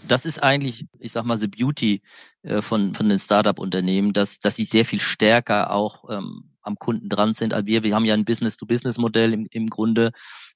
Das 0.06 0.24
ist 0.24 0.42
eigentlich, 0.42 0.86
ich 0.98 1.12
sag 1.12 1.24
mal, 1.24 1.38
the 1.38 1.48
beauty 1.48 2.02
äh, 2.42 2.62
von, 2.62 2.94
von 2.94 3.08
den 3.08 3.18
Startup-Unternehmen, 3.18 4.12
dass, 4.12 4.38
dass 4.38 4.56
sie 4.56 4.64
sehr 4.64 4.84
viel 4.84 5.00
stärker 5.00 5.70
auch 5.72 6.08
ähm, 6.10 6.50
am 6.62 6.76
Kunden 6.76 7.08
dran 7.08 7.34
sind 7.34 7.54
als 7.54 7.66
wir. 7.66 7.84
Wir 7.84 7.94
haben 7.94 8.04
ja 8.04 8.14
ein 8.14 8.24
Business-to-Business-Modell 8.24 9.32
im, 9.32 9.46
im 9.50 9.66
Grunde 9.66 10.12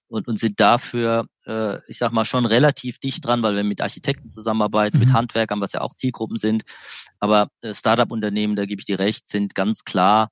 und, 0.09 0.27
und 0.29 0.39
sind 0.39 0.61
dafür, 0.61 1.27
äh, 1.47 1.79
ich 1.89 1.99
sag 1.99 2.13
mal, 2.13 2.25
schon 2.25 2.45
relativ 2.45 2.99
dicht 2.99 3.25
dran, 3.25 3.43
weil 3.43 3.55
wir 3.57 3.65
mit 3.65 3.81
Architekten 3.81 4.29
zusammenarbeiten, 4.29 4.99
mhm. 4.99 5.05
mit 5.05 5.13
Handwerkern, 5.13 5.61
was 5.61 5.73
ja 5.73 5.81
auch 5.81 5.95
Zielgruppen 5.95 6.37
sind. 6.37 6.65
Aber 7.21 7.49
äh, 7.63 7.75
Startup-Unternehmen, 7.75 8.57
da 8.57 8.67
gebe 8.67 8.81
ich 8.81 8.87
dir 8.87 8.99
recht, 8.99 9.29
sind 9.29 9.55
ganz 9.55 9.85
klar, 9.85 10.31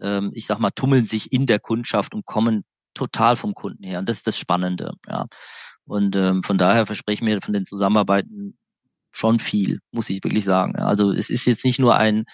ähm, 0.00 0.32
ich 0.34 0.46
sag 0.46 0.58
mal, 0.58 0.70
tummeln 0.70 1.04
sich 1.04 1.32
in 1.32 1.46
der 1.46 1.60
Kundschaft 1.60 2.14
und 2.14 2.26
kommen 2.26 2.64
total 2.94 3.36
vom 3.36 3.54
Kunden 3.54 3.84
her. 3.84 4.00
Und 4.00 4.08
das 4.08 4.18
ist 4.18 4.26
das 4.26 4.36
Spannende, 4.36 4.94
ja. 5.08 5.26
Und 5.90 6.14
ähm, 6.14 6.44
von 6.44 6.56
daher 6.56 6.86
versprechen 6.86 7.26
wir 7.26 7.42
von 7.42 7.52
den 7.52 7.64
Zusammenarbeiten 7.64 8.56
schon 9.10 9.40
viel, 9.40 9.80
muss 9.90 10.08
ich 10.08 10.22
wirklich 10.22 10.44
sagen. 10.44 10.76
Also 10.76 11.10
es 11.10 11.30
ist 11.30 11.46
jetzt 11.46 11.64
nicht 11.64 11.80
nur 11.80 11.96
ein 11.96 12.24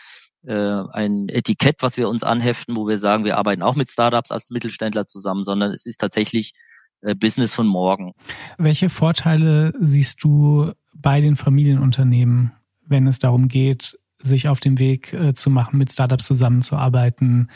äh, 0.44 0.82
ein 0.92 1.30
Etikett, 1.30 1.76
was 1.80 1.96
wir 1.96 2.10
uns 2.10 2.22
anheften, 2.22 2.76
wo 2.76 2.86
wir 2.86 2.98
sagen, 2.98 3.24
wir 3.24 3.38
arbeiten 3.38 3.62
auch 3.62 3.74
mit 3.74 3.88
Startups 3.88 4.30
als 4.30 4.50
Mittelständler 4.50 5.06
zusammen, 5.06 5.42
sondern 5.42 5.72
es 5.72 5.86
ist 5.86 5.96
tatsächlich 5.96 6.52
äh, 7.00 7.14
Business 7.14 7.54
von 7.54 7.66
morgen. 7.66 8.12
Welche 8.58 8.90
Vorteile 8.90 9.72
siehst 9.80 10.22
du 10.22 10.72
bei 10.94 11.22
den 11.22 11.34
Familienunternehmen, 11.34 12.52
wenn 12.84 13.06
es 13.06 13.18
darum 13.18 13.48
geht, 13.48 13.98
sich 14.22 14.48
auf 14.48 14.60
den 14.60 14.78
Weg 14.78 15.14
äh, 15.14 15.32
zu 15.32 15.48
machen, 15.48 15.78
mit 15.78 15.90
Startups 15.90 16.26
zusammenzuarbeiten, 16.26 17.50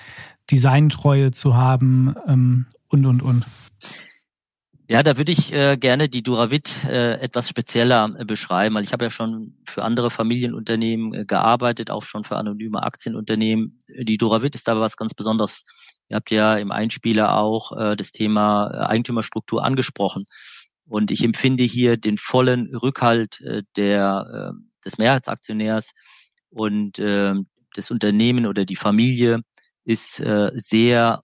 Designtreue 0.51 1.31
zu 1.31 1.55
haben 1.55 2.15
ähm, 2.27 2.67
und, 2.89 3.05
und, 3.05 3.21
und? 3.21 3.45
Ja, 4.91 5.05
da 5.05 5.17
würde 5.17 5.31
ich 5.31 5.53
äh, 5.53 5.77
gerne 5.77 6.09
die 6.09 6.25
Duravit 6.25 6.83
äh, 6.83 7.13
etwas 7.21 7.49
spezieller 7.49 8.13
äh, 8.19 8.25
beschreiben, 8.25 8.75
weil 8.75 8.83
ich 8.83 8.93
habe 8.93 9.05
ja 9.05 9.11
schon 9.11 9.55
für 9.65 9.85
andere 9.85 10.11
Familienunternehmen 10.11 11.15
äh, 11.15 11.25
gearbeitet, 11.25 11.93
auch 11.93 12.03
schon 12.03 12.25
für 12.25 12.35
anonyme 12.35 12.83
Aktienunternehmen. 12.83 13.79
Die 13.87 14.19
Duravit 14.19 14.57
ist 14.57 14.69
aber 14.69 14.81
was 14.81 14.97
ganz 14.97 15.15
Besonderes. 15.15 15.63
Ihr 16.09 16.17
habt 16.17 16.33
ja 16.33 16.57
im 16.57 16.73
Einspieler 16.73 17.39
auch 17.39 17.71
äh, 17.79 17.95
das 17.95 18.11
Thema 18.11 18.69
äh, 18.75 18.87
Eigentümerstruktur 18.87 19.65
angesprochen. 19.65 20.25
Und 20.89 21.13
ich 21.13 21.23
empfinde 21.23 21.63
hier 21.63 21.97
den 21.97 22.19
vollen 22.19 22.75
Rückhalt 22.75 23.41
äh, 23.43 23.63
der, 23.77 24.53
äh, 24.57 24.85
des 24.85 24.99
Mehrheitsaktionärs 24.99 25.93
und 26.49 26.99
äh, 26.99 27.35
das 27.77 27.93
Unternehmen 27.93 28.45
oder 28.45 28.65
die 28.65 28.75
Familie 28.75 29.43
ist 29.85 30.19
äh, 30.19 30.51
sehr 30.55 31.23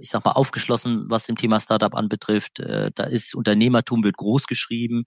ich 0.00 0.10
sag 0.10 0.24
mal, 0.24 0.32
aufgeschlossen, 0.32 1.06
was 1.08 1.24
dem 1.24 1.36
Thema 1.36 1.60
Startup 1.60 1.94
anbetrifft. 1.94 2.60
Äh, 2.60 2.90
da 2.94 3.04
ist 3.04 3.34
Unternehmertum 3.34 4.04
wird 4.04 4.16
groß 4.16 4.46
geschrieben. 4.46 5.04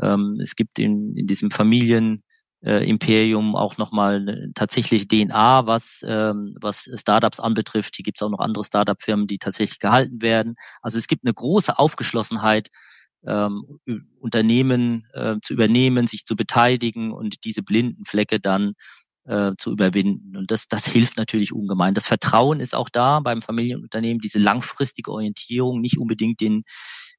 Ähm, 0.00 0.38
es 0.40 0.56
gibt 0.56 0.78
in, 0.78 1.16
in 1.16 1.26
diesem 1.26 1.50
Familien 1.50 2.22
äh, 2.62 2.88
Imperium 2.88 3.54
auch 3.54 3.78
nochmal 3.78 4.50
tatsächlich 4.54 5.08
DNA, 5.08 5.66
was, 5.66 6.04
ähm, 6.06 6.56
was 6.60 6.90
Startups 6.94 7.40
anbetrifft. 7.40 7.96
Hier 7.96 8.02
gibt 8.02 8.18
es 8.18 8.22
auch 8.22 8.30
noch 8.30 8.40
andere 8.40 8.64
Startup-Firmen, 8.64 9.26
die 9.26 9.38
tatsächlich 9.38 9.78
gehalten 9.78 10.22
werden. 10.22 10.54
Also 10.82 10.98
es 10.98 11.06
gibt 11.06 11.24
eine 11.24 11.34
große 11.34 11.78
Aufgeschlossenheit, 11.78 12.68
ähm, 13.26 13.80
Unternehmen 14.20 15.06
äh, 15.12 15.36
zu 15.42 15.52
übernehmen, 15.52 16.06
sich 16.06 16.24
zu 16.24 16.36
beteiligen 16.36 17.12
und 17.12 17.44
diese 17.44 17.62
blinden 17.62 18.04
Flecke 18.04 18.40
dann 18.40 18.74
äh, 19.28 19.52
zu 19.58 19.70
überwinden. 19.70 20.36
Und 20.36 20.50
das, 20.50 20.66
das 20.68 20.86
hilft 20.86 21.16
natürlich 21.16 21.52
ungemein. 21.52 21.94
Das 21.94 22.06
Vertrauen 22.06 22.60
ist 22.60 22.74
auch 22.74 22.88
da 22.88 23.20
beim 23.20 23.42
Familienunternehmen, 23.42 24.20
diese 24.20 24.38
langfristige 24.38 25.12
Orientierung, 25.12 25.80
nicht 25.80 25.98
unbedingt 25.98 26.40
den 26.40 26.64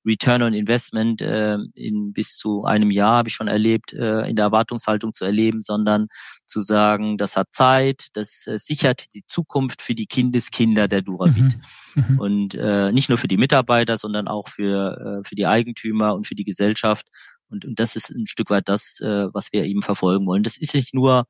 Return 0.06 0.42
on 0.42 0.54
Investment 0.54 1.22
äh, 1.22 1.58
in 1.74 2.14
bis 2.14 2.36
zu 2.38 2.64
einem 2.64 2.90
Jahr 2.90 3.18
habe 3.18 3.30
ich 3.30 3.36
schon 3.36 3.48
erlebt, 3.48 3.94
äh, 3.94 4.22
in 4.30 4.36
der 4.36 4.46
Erwartungshaltung 4.46 5.14
zu 5.14 5.26
erleben, 5.26 5.62
sondern 5.62 6.08
zu 6.46 6.62
sagen, 6.62 7.18
das 7.18 7.36
hat 7.36 7.50
Zeit, 7.52 8.08
das 8.14 8.48
äh, 8.48 8.58
sichert 8.58 9.14
die 9.14 9.24
Zukunft 9.28 9.82
für 9.82 9.96
die 9.96 10.08
Kindeskinder 10.08 10.88
der 10.88 11.02
Duravit. 11.02 11.58
Mhm. 11.96 12.06
Mhm. 12.08 12.20
Und 12.20 12.56
äh, 12.56 12.92
nicht 12.92 13.10
nur 13.10 13.18
für 13.18 13.28
die 13.28 13.38
Mitarbeiter, 13.38 13.98
sondern 13.98 14.28
auch 14.28 14.48
für, 14.48 15.22
äh, 15.22 15.28
für 15.28 15.36
die 15.36 15.48
Eigentümer 15.48 16.16
und 16.16 16.28
für 16.28 16.36
die 16.36 16.46
Gesellschaft. 16.46 17.08
Und, 17.50 17.66
und 17.66 17.80
das 17.80 17.96
ist 17.96 18.10
ein 18.10 18.26
Stück 18.26 18.50
weit 18.50 18.70
das, 18.70 19.00
äh, 19.02 19.28
was 19.34 19.52
wir 19.52 19.66
eben 19.66 19.82
verfolgen 19.82 20.26
wollen. 20.26 20.44
Das 20.44 20.58
ist 20.58 20.74
nicht 20.74 20.94
nur 20.94 21.26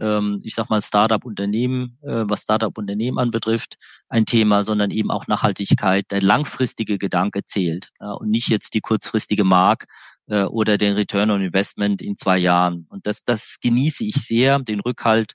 ähm, 0.00 0.38
ich 0.42 0.54
sag 0.54 0.70
mal, 0.70 0.80
Startup-Unternehmen, 0.80 1.98
äh, 2.02 2.24
was 2.28 2.42
Startup-Unternehmen 2.42 3.18
anbetrifft, 3.18 3.76
ein 4.08 4.26
Thema, 4.26 4.62
sondern 4.62 4.90
eben 4.90 5.10
auch 5.10 5.26
Nachhaltigkeit. 5.26 6.04
Der 6.10 6.22
langfristige 6.22 6.98
Gedanke 6.98 7.44
zählt 7.44 7.88
und 7.98 8.30
nicht 8.30 8.48
jetzt 8.48 8.74
die 8.74 8.80
kurzfristige 8.80 9.44
Mark 9.44 9.86
äh, 10.28 10.44
oder 10.44 10.78
den 10.78 10.94
Return 10.94 11.30
on 11.30 11.42
Investment 11.42 12.02
in 12.02 12.16
zwei 12.16 12.38
Jahren. 12.38 12.86
Und 12.88 13.06
das, 13.06 13.24
das 13.24 13.56
genieße 13.60 14.04
ich 14.04 14.14
sehr, 14.14 14.58
den 14.60 14.80
Rückhalt 14.80 15.32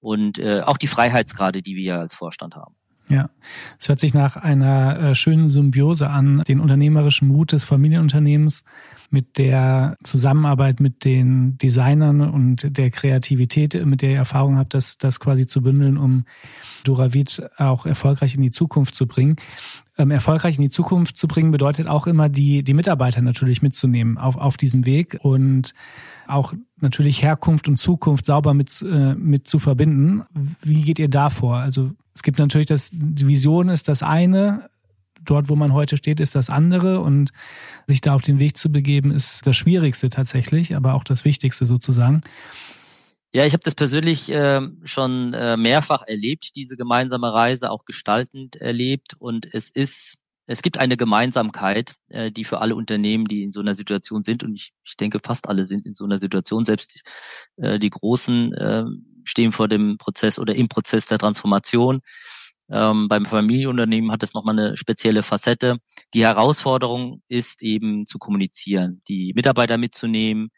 und 0.00 0.38
äh, 0.38 0.60
auch 0.60 0.76
die 0.76 0.86
Freiheitsgrade, 0.86 1.62
die 1.62 1.76
wir 1.76 1.98
als 1.98 2.14
Vorstand 2.14 2.54
haben. 2.54 2.76
Ja, 3.08 3.30
es 3.78 3.88
hört 3.88 4.00
sich 4.00 4.14
nach 4.14 4.36
einer 4.36 4.98
äh, 4.98 5.14
schönen 5.14 5.46
Symbiose 5.46 6.10
an, 6.10 6.42
den 6.48 6.58
unternehmerischen 6.58 7.28
Mut 7.28 7.52
des 7.52 7.62
Familienunternehmens 7.64 8.64
mit 9.10 9.38
der 9.38 9.96
Zusammenarbeit 10.02 10.80
mit 10.80 11.04
den 11.04 11.56
Designern 11.58 12.20
und 12.20 12.76
der 12.76 12.90
Kreativität, 12.90 13.86
mit 13.86 14.02
der 14.02 14.10
ihr 14.10 14.16
Erfahrung 14.16 14.58
habt, 14.58 14.74
das, 14.74 14.98
das 14.98 15.20
quasi 15.20 15.46
zu 15.46 15.62
bündeln, 15.62 15.96
um 15.96 16.24
Duravit 16.82 17.48
auch 17.56 17.86
erfolgreich 17.86 18.34
in 18.34 18.42
die 18.42 18.50
Zukunft 18.50 18.96
zu 18.96 19.06
bringen. 19.06 19.36
Ähm, 19.98 20.10
erfolgreich 20.10 20.56
in 20.56 20.62
die 20.62 20.70
Zukunft 20.70 21.16
zu 21.16 21.28
bringen 21.28 21.52
bedeutet 21.52 21.86
auch 21.86 22.06
immer, 22.06 22.28
die, 22.28 22.64
die 22.64 22.74
Mitarbeiter 22.74 23.22
natürlich 23.22 23.62
mitzunehmen 23.62 24.18
auf, 24.18 24.36
auf 24.36 24.56
diesem 24.56 24.84
Weg 24.84 25.18
und 25.22 25.72
auch 26.26 26.52
natürlich 26.80 27.22
Herkunft 27.22 27.68
und 27.68 27.78
Zukunft 27.78 28.26
sauber 28.26 28.54
mit, 28.54 28.82
äh, 28.82 29.14
mit 29.14 29.48
zu 29.48 29.58
verbinden. 29.58 30.24
Wie 30.62 30.82
geht 30.82 30.98
ihr 30.98 31.08
da 31.08 31.30
vor? 31.30 31.56
Also 31.56 31.92
es 32.14 32.22
gibt 32.22 32.38
natürlich 32.38 32.66
das, 32.66 32.90
die 32.92 33.26
Vision 33.26 33.68
ist 33.68 33.88
das 33.88 34.02
eine, 34.02 34.68
dort, 35.24 35.48
wo 35.48 35.56
man 35.56 35.72
heute 35.72 35.96
steht, 35.96 36.20
ist 36.20 36.34
das 36.34 36.50
andere 36.50 37.00
und 37.00 37.30
sich 37.86 38.00
da 38.00 38.14
auf 38.14 38.22
den 38.22 38.38
Weg 38.38 38.56
zu 38.56 38.70
begeben, 38.70 39.10
ist 39.10 39.46
das 39.46 39.56
Schwierigste 39.56 40.08
tatsächlich, 40.08 40.76
aber 40.76 40.94
auch 40.94 41.04
das 41.04 41.24
Wichtigste 41.24 41.66
sozusagen. 41.66 42.20
Ja, 43.34 43.44
ich 43.44 43.52
habe 43.52 43.62
das 43.62 43.74
persönlich 43.74 44.30
äh, 44.30 44.62
schon 44.84 45.34
äh, 45.34 45.56
mehrfach 45.56 46.02
erlebt, 46.06 46.56
diese 46.56 46.76
gemeinsame 46.76 47.32
Reise 47.32 47.70
auch 47.70 47.84
gestaltend 47.84 48.56
erlebt 48.56 49.14
und 49.18 49.52
es 49.52 49.68
ist 49.68 50.16
es 50.46 50.62
gibt 50.62 50.78
eine 50.78 50.96
Gemeinsamkeit, 50.96 51.96
äh, 52.08 52.30
die 52.30 52.44
für 52.44 52.60
alle 52.60 52.76
Unternehmen, 52.76 53.24
die 53.26 53.42
in 53.42 53.52
so 53.52 53.60
einer 53.60 53.74
Situation 53.74 54.22
sind, 54.22 54.44
und 54.44 54.54
ich, 54.54 54.72
ich 54.84 54.96
denke, 54.96 55.18
fast 55.22 55.48
alle 55.48 55.64
sind 55.64 55.86
in 55.86 55.94
so 55.94 56.04
einer 56.04 56.18
Situation, 56.18 56.64
selbst 56.64 57.02
äh, 57.56 57.78
die 57.78 57.90
Großen 57.90 58.54
äh, 58.54 58.84
stehen 59.24 59.52
vor 59.52 59.68
dem 59.68 59.98
Prozess 59.98 60.38
oder 60.38 60.54
im 60.54 60.68
Prozess 60.68 61.06
der 61.06 61.18
Transformation. 61.18 62.00
Ähm, 62.68 63.08
beim 63.08 63.26
Familienunternehmen 63.26 64.10
hat 64.10 64.22
es 64.22 64.34
nochmal 64.34 64.58
eine 64.58 64.76
spezielle 64.76 65.22
Facette. 65.22 65.78
Die 66.14 66.24
Herausforderung 66.24 67.22
ist 67.28 67.62
eben 67.62 68.06
zu 68.06 68.18
kommunizieren, 68.18 69.02
die 69.08 69.32
Mitarbeiter 69.34 69.78
mitzunehmen 69.78 70.48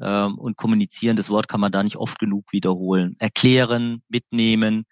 ähm, 0.00 0.38
und 0.38 0.56
kommunizieren. 0.56 1.16
Das 1.16 1.30
Wort 1.30 1.48
kann 1.48 1.60
man 1.60 1.72
da 1.72 1.82
nicht 1.82 1.96
oft 1.96 2.18
genug 2.18 2.52
wiederholen. 2.52 3.16
Erklären, 3.18 4.02
mitnehmen 4.08 4.84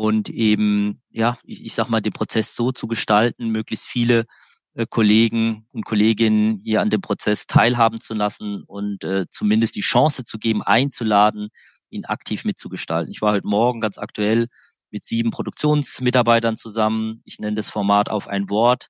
und 0.00 0.30
eben, 0.30 1.02
ja, 1.10 1.36
ich, 1.44 1.62
ich 1.62 1.74
sag 1.74 1.90
mal, 1.90 2.00
den 2.00 2.14
Prozess 2.14 2.56
so 2.56 2.72
zu 2.72 2.86
gestalten, 2.86 3.50
möglichst 3.50 3.86
viele 3.86 4.24
äh, 4.72 4.86
Kollegen 4.88 5.66
und 5.72 5.84
Kolleginnen 5.84 6.58
hier 6.64 6.80
an 6.80 6.88
dem 6.88 7.02
Prozess 7.02 7.46
teilhaben 7.46 8.00
zu 8.00 8.14
lassen 8.14 8.62
und 8.66 9.04
äh, 9.04 9.26
zumindest 9.28 9.76
die 9.76 9.82
Chance 9.82 10.24
zu 10.24 10.38
geben, 10.38 10.62
einzuladen, 10.62 11.50
ihn 11.90 12.06
aktiv 12.06 12.46
mitzugestalten. 12.46 13.12
Ich 13.12 13.20
war 13.20 13.34
heute 13.34 13.46
Morgen 13.46 13.82
ganz 13.82 13.98
aktuell 13.98 14.46
mit 14.90 15.04
sieben 15.04 15.32
Produktionsmitarbeitern 15.32 16.56
zusammen. 16.56 17.20
Ich 17.26 17.38
nenne 17.38 17.56
das 17.56 17.68
Format 17.68 18.08
auf 18.08 18.26
ein 18.26 18.48
Wort, 18.48 18.86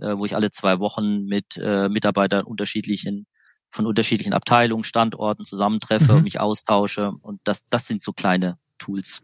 äh, 0.00 0.16
wo 0.16 0.24
ich 0.24 0.34
alle 0.34 0.50
zwei 0.50 0.80
Wochen 0.80 1.26
mit 1.26 1.56
äh, 1.56 1.88
Mitarbeitern 1.88 2.44
unterschiedlichen 2.44 3.28
von 3.70 3.86
unterschiedlichen 3.86 4.32
Abteilungen, 4.32 4.82
Standorten 4.82 5.44
zusammentreffe, 5.44 6.14
mhm. 6.14 6.24
mich 6.24 6.40
austausche 6.40 7.12
und 7.20 7.40
das, 7.44 7.60
das 7.70 7.86
sind 7.86 8.02
so 8.02 8.12
kleine 8.12 8.58
Tools. 8.78 9.20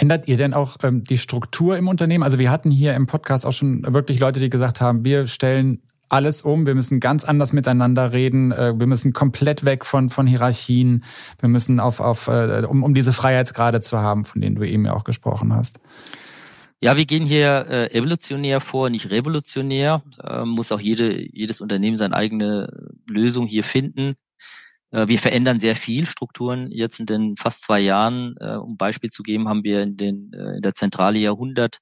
Ändert 0.00 0.28
ihr 0.28 0.36
denn 0.36 0.54
auch 0.54 0.76
ähm, 0.84 1.02
die 1.02 1.18
Struktur 1.18 1.76
im 1.76 1.88
Unternehmen? 1.88 2.22
Also 2.22 2.38
wir 2.38 2.52
hatten 2.52 2.70
hier 2.70 2.94
im 2.94 3.08
Podcast 3.08 3.44
auch 3.44 3.52
schon 3.52 3.82
wirklich 3.82 4.20
Leute, 4.20 4.38
die 4.38 4.48
gesagt 4.48 4.80
haben, 4.80 5.04
wir 5.04 5.26
stellen 5.26 5.82
alles 6.08 6.42
um. 6.42 6.66
Wir 6.66 6.76
müssen 6.76 7.00
ganz 7.00 7.24
anders 7.24 7.52
miteinander 7.52 8.12
reden. 8.12 8.52
Äh, 8.52 8.78
wir 8.78 8.86
müssen 8.86 9.12
komplett 9.12 9.64
weg 9.64 9.84
von, 9.84 10.08
von 10.08 10.28
Hierarchien. 10.28 11.02
Wir 11.40 11.48
müssen 11.48 11.80
auf, 11.80 11.98
auf 11.98 12.28
äh, 12.28 12.62
um, 12.68 12.84
um 12.84 12.94
diese 12.94 13.12
Freiheitsgrade 13.12 13.80
zu 13.80 13.98
haben, 13.98 14.24
von 14.24 14.40
denen 14.40 14.54
du 14.54 14.62
eben 14.62 14.84
ja 14.84 14.94
auch 14.94 15.02
gesprochen 15.02 15.52
hast. 15.52 15.80
Ja, 16.80 16.96
wir 16.96 17.04
gehen 17.04 17.26
hier 17.26 17.66
äh, 17.68 17.92
evolutionär 17.92 18.60
vor, 18.60 18.90
nicht 18.90 19.10
revolutionär. 19.10 20.02
Äh, 20.22 20.44
muss 20.44 20.70
auch 20.70 20.80
jede, 20.80 21.20
jedes 21.36 21.60
Unternehmen 21.60 21.96
seine 21.96 22.14
eigene 22.14 22.92
Lösung 23.08 23.48
hier 23.48 23.64
finden. 23.64 24.14
Äh, 24.90 25.08
wir 25.08 25.18
verändern 25.18 25.60
sehr 25.60 25.76
viel 25.76 26.06
Strukturen. 26.06 26.70
Jetzt 26.70 27.00
in 27.00 27.06
den 27.06 27.36
fast 27.36 27.62
zwei 27.62 27.80
Jahren, 27.80 28.34
äh, 28.40 28.56
um 28.56 28.76
Beispiel 28.76 29.10
zu 29.10 29.22
geben, 29.22 29.48
haben 29.48 29.64
wir 29.64 29.82
in, 29.82 29.96
den, 29.96 30.32
äh, 30.32 30.56
in 30.56 30.62
der 30.62 30.74
Zentrale 30.74 31.18
Jahrhundert 31.18 31.78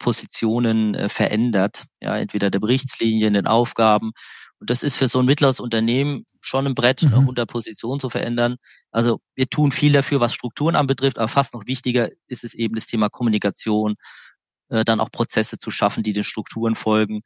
Positionen 0.00 1.08
verändert. 1.08 1.84
Ja, 2.02 2.18
entweder 2.18 2.50
der 2.50 2.60
Berichtslinien, 2.60 3.32
den 3.32 3.46
Aufgaben. 3.46 4.10
Und 4.60 4.68
das 4.68 4.82
ist 4.82 4.96
für 4.96 5.08
so 5.08 5.18
ein 5.20 5.24
mittleres 5.24 5.60
Unternehmen 5.60 6.26
schon 6.42 6.66
ein 6.66 6.74
Brett, 6.74 7.04
mhm. 7.04 7.14
100 7.14 7.48
Positionen 7.48 7.98
zu 7.98 8.10
verändern. 8.10 8.56
Also 8.90 9.20
wir 9.34 9.48
tun 9.48 9.72
viel 9.72 9.92
dafür, 9.92 10.20
was 10.20 10.34
Strukturen 10.34 10.76
anbetrifft, 10.76 11.18
aber 11.18 11.28
fast 11.28 11.54
noch 11.54 11.66
wichtiger 11.66 12.10
ist 12.26 12.44
es 12.44 12.52
eben 12.52 12.74
das 12.74 12.86
Thema 12.86 13.08
Kommunikation, 13.08 13.94
dann 14.68 15.00
auch 15.00 15.10
Prozesse 15.10 15.56
zu 15.56 15.70
schaffen, 15.70 16.02
die 16.02 16.12
den 16.12 16.22
Strukturen 16.22 16.74
folgen. 16.74 17.22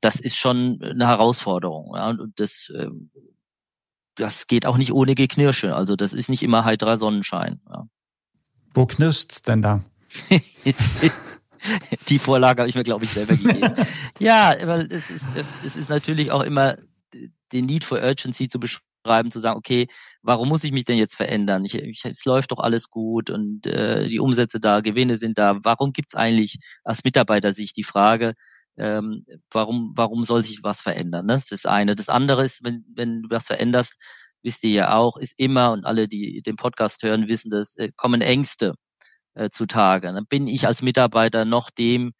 Das 0.00 0.20
ist 0.20 0.36
schon 0.36 0.78
eine 0.80 1.08
Herausforderung. 1.08 1.88
Und 1.88 2.38
das, 2.38 2.70
das 4.16 4.46
geht 4.46 4.66
auch 4.66 4.76
nicht 4.76 4.92
ohne 4.92 5.14
Geknirsche. 5.14 5.74
Also 5.74 5.96
das 5.96 6.12
ist 6.12 6.28
nicht 6.28 6.42
immer 6.42 6.64
heiterer 6.64 6.98
Sonnenschein. 6.98 7.60
Wo 8.74 8.86
knirscht's 8.86 9.42
denn 9.42 9.62
da? 9.62 9.84
die 12.08 12.18
Vorlage 12.18 12.62
habe 12.62 12.68
ich 12.68 12.74
mir, 12.74 12.82
glaube 12.82 13.04
ich, 13.04 13.10
selber 13.10 13.36
gegeben. 13.36 13.74
ja, 14.18 14.54
weil 14.62 14.88
es 14.90 15.10
ist, 15.10 15.24
es 15.64 15.76
ist 15.76 15.88
natürlich 15.88 16.30
auch 16.30 16.42
immer 16.42 16.76
den 17.52 17.66
Need 17.66 17.84
for 17.84 18.00
Urgency 18.02 18.48
zu 18.48 18.58
beschreiben, 18.58 19.30
zu 19.30 19.40
sagen, 19.40 19.58
okay, 19.58 19.86
warum 20.22 20.48
muss 20.48 20.64
ich 20.64 20.72
mich 20.72 20.84
denn 20.84 20.98
jetzt 20.98 21.16
verändern? 21.16 21.64
Ich, 21.64 21.74
ich, 21.74 22.04
es 22.04 22.24
läuft 22.24 22.52
doch 22.52 22.58
alles 22.58 22.90
gut 22.90 23.30
und 23.30 23.66
äh, 23.66 24.08
die 24.08 24.20
Umsätze 24.20 24.60
da, 24.60 24.80
Gewinne 24.80 25.16
sind 25.16 25.38
da. 25.38 25.58
Warum 25.62 25.92
gibt's 25.92 26.14
eigentlich 26.14 26.58
als 26.84 27.04
Mitarbeiter 27.04 27.52
sich 27.52 27.72
die 27.72 27.84
Frage, 27.84 28.34
ähm, 28.76 29.24
warum, 29.50 29.92
warum 29.96 30.24
soll 30.24 30.44
sich 30.44 30.62
was 30.62 30.80
verändern? 30.80 31.26
Ne? 31.26 31.34
Das 31.34 31.44
ist 31.44 31.64
das 31.64 31.66
eine. 31.66 31.94
Das 31.94 32.08
andere 32.08 32.44
ist, 32.44 32.64
wenn, 32.64 32.84
wenn 32.94 33.22
du 33.22 33.30
was 33.30 33.46
veränderst, 33.46 33.96
wisst 34.42 34.64
ihr 34.64 34.70
ja 34.70 34.94
auch, 34.94 35.16
ist 35.16 35.38
immer, 35.38 35.72
und 35.72 35.84
alle, 35.84 36.08
die 36.08 36.42
den 36.42 36.56
Podcast 36.56 37.02
hören, 37.02 37.28
wissen 37.28 37.50
das, 37.50 37.76
äh, 37.76 37.90
kommen 37.96 38.20
Ängste 38.20 38.74
äh, 39.34 39.50
zutage. 39.50 40.12
Dann 40.12 40.26
bin 40.26 40.46
ich 40.46 40.66
als 40.66 40.82
Mitarbeiter 40.82 41.44
noch 41.44 41.70
dem, 41.70 42.12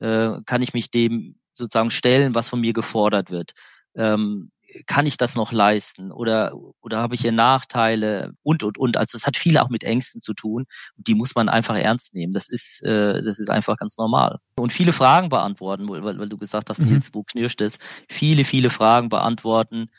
äh, 0.00 0.32
kann 0.46 0.62
ich 0.62 0.74
mich 0.74 0.90
dem 0.90 1.36
sozusagen 1.52 1.90
stellen, 1.90 2.34
was 2.34 2.48
von 2.48 2.60
mir 2.60 2.72
gefordert 2.72 3.30
wird. 3.30 3.52
Ähm, 3.94 4.50
kann 4.86 5.06
ich 5.06 5.16
das 5.16 5.34
noch 5.34 5.52
leisten? 5.52 6.12
Oder 6.12 6.52
oder 6.80 6.98
habe 6.98 7.14
ich 7.14 7.22
hier 7.22 7.32
Nachteile? 7.32 8.32
Und 8.42 8.62
und 8.62 8.78
und. 8.78 8.96
Also 8.96 9.16
es 9.16 9.26
hat 9.26 9.36
viel 9.36 9.58
auch 9.58 9.70
mit 9.70 9.84
Ängsten 9.84 10.20
zu 10.20 10.34
tun. 10.34 10.64
Die 10.96 11.14
muss 11.14 11.34
man 11.34 11.48
einfach 11.48 11.76
ernst 11.76 12.14
nehmen. 12.14 12.32
Das 12.32 12.48
ist 12.48 12.82
äh, 12.82 13.20
das 13.20 13.38
ist 13.38 13.50
einfach 13.50 13.76
ganz 13.76 13.96
normal. 13.96 14.38
Und 14.56 14.72
viele 14.72 14.92
Fragen 14.92 15.28
beantworten 15.28 15.88
weil, 15.88 16.18
weil 16.18 16.28
du 16.28 16.38
gesagt 16.38 16.70
hast 16.70 16.80
mhm. 16.80 16.88
Nils 16.88 17.10
wo 17.14 17.22
knirscht 17.22 17.60
es? 17.60 17.78
Viele 18.08 18.44
viele 18.44 18.70
Fragen 18.70 19.08
beantworten 19.08 19.90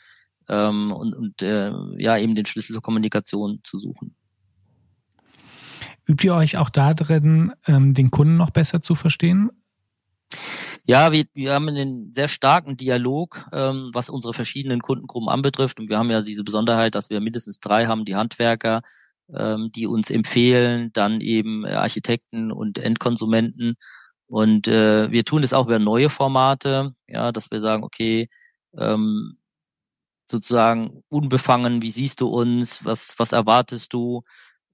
ähm, 0.48 0.92
und 0.92 1.16
und 1.16 1.42
äh, 1.42 1.72
ja 1.98 2.18
eben 2.18 2.36
den 2.36 2.46
Schlüssel 2.46 2.74
zur 2.74 2.82
Kommunikation 2.82 3.62
zu 3.64 3.80
suchen. 3.80 4.16
Übt 6.08 6.26
ihr 6.26 6.36
euch 6.36 6.58
auch 6.58 6.70
da 6.70 6.94
drin, 6.94 7.54
ähm, 7.68 7.94
den 7.94 8.10
Kunden 8.10 8.38
noch 8.38 8.50
besser 8.50 8.82
zu 8.82 8.96
verstehen? 8.96 9.52
Ja, 10.90 11.12
wir, 11.12 11.26
wir 11.36 11.54
haben 11.54 11.68
einen 11.68 12.16
sehr 12.16 12.28
starken 12.28 12.76
Dialog, 12.76 13.46
ähm, 13.54 13.92
was 13.94 14.10
unsere 14.10 14.34
verschiedenen 14.34 14.82
Kundengruppen 14.82 15.30
anbetrifft. 15.30 15.80
Und 15.80 15.88
wir 15.88 16.00
haben 16.00 16.10
ja 16.10 16.24
diese 16.24 16.44
Besonderheit, 16.44 16.96
dass 16.96 17.12
wir 17.12 17.22
mindestens 17.22 17.60
drei 17.60 17.86
haben, 17.86 18.06
die 18.06 18.16
Handwerker, 18.16 18.82
ähm, 19.32 19.70
die 19.72 19.86
uns 19.86 20.10
empfehlen, 20.10 20.92
dann 20.94 21.22
eben 21.22 21.64
Architekten 21.64 22.52
und 22.52 22.80
Endkonsumenten. 22.80 23.76
Und 24.26 24.68
äh, 24.68 25.12
wir 25.12 25.24
tun 25.26 25.44
das 25.44 25.54
auch 25.54 25.68
über 25.68 25.78
neue 25.78 26.10
Formate, 26.10 26.96
ja, 27.08 27.32
dass 27.32 27.52
wir 27.52 27.60
sagen, 27.62 27.84
okay, 27.84 28.28
ähm, 28.76 29.38
sozusagen 30.26 31.04
unbefangen, 31.10 31.84
wie 31.84 31.92
siehst 31.92 32.20
du 32.22 32.30
uns, 32.30 32.84
was, 32.84 33.14
was 33.20 33.32
erwartest 33.32 33.94
du? 33.94 34.24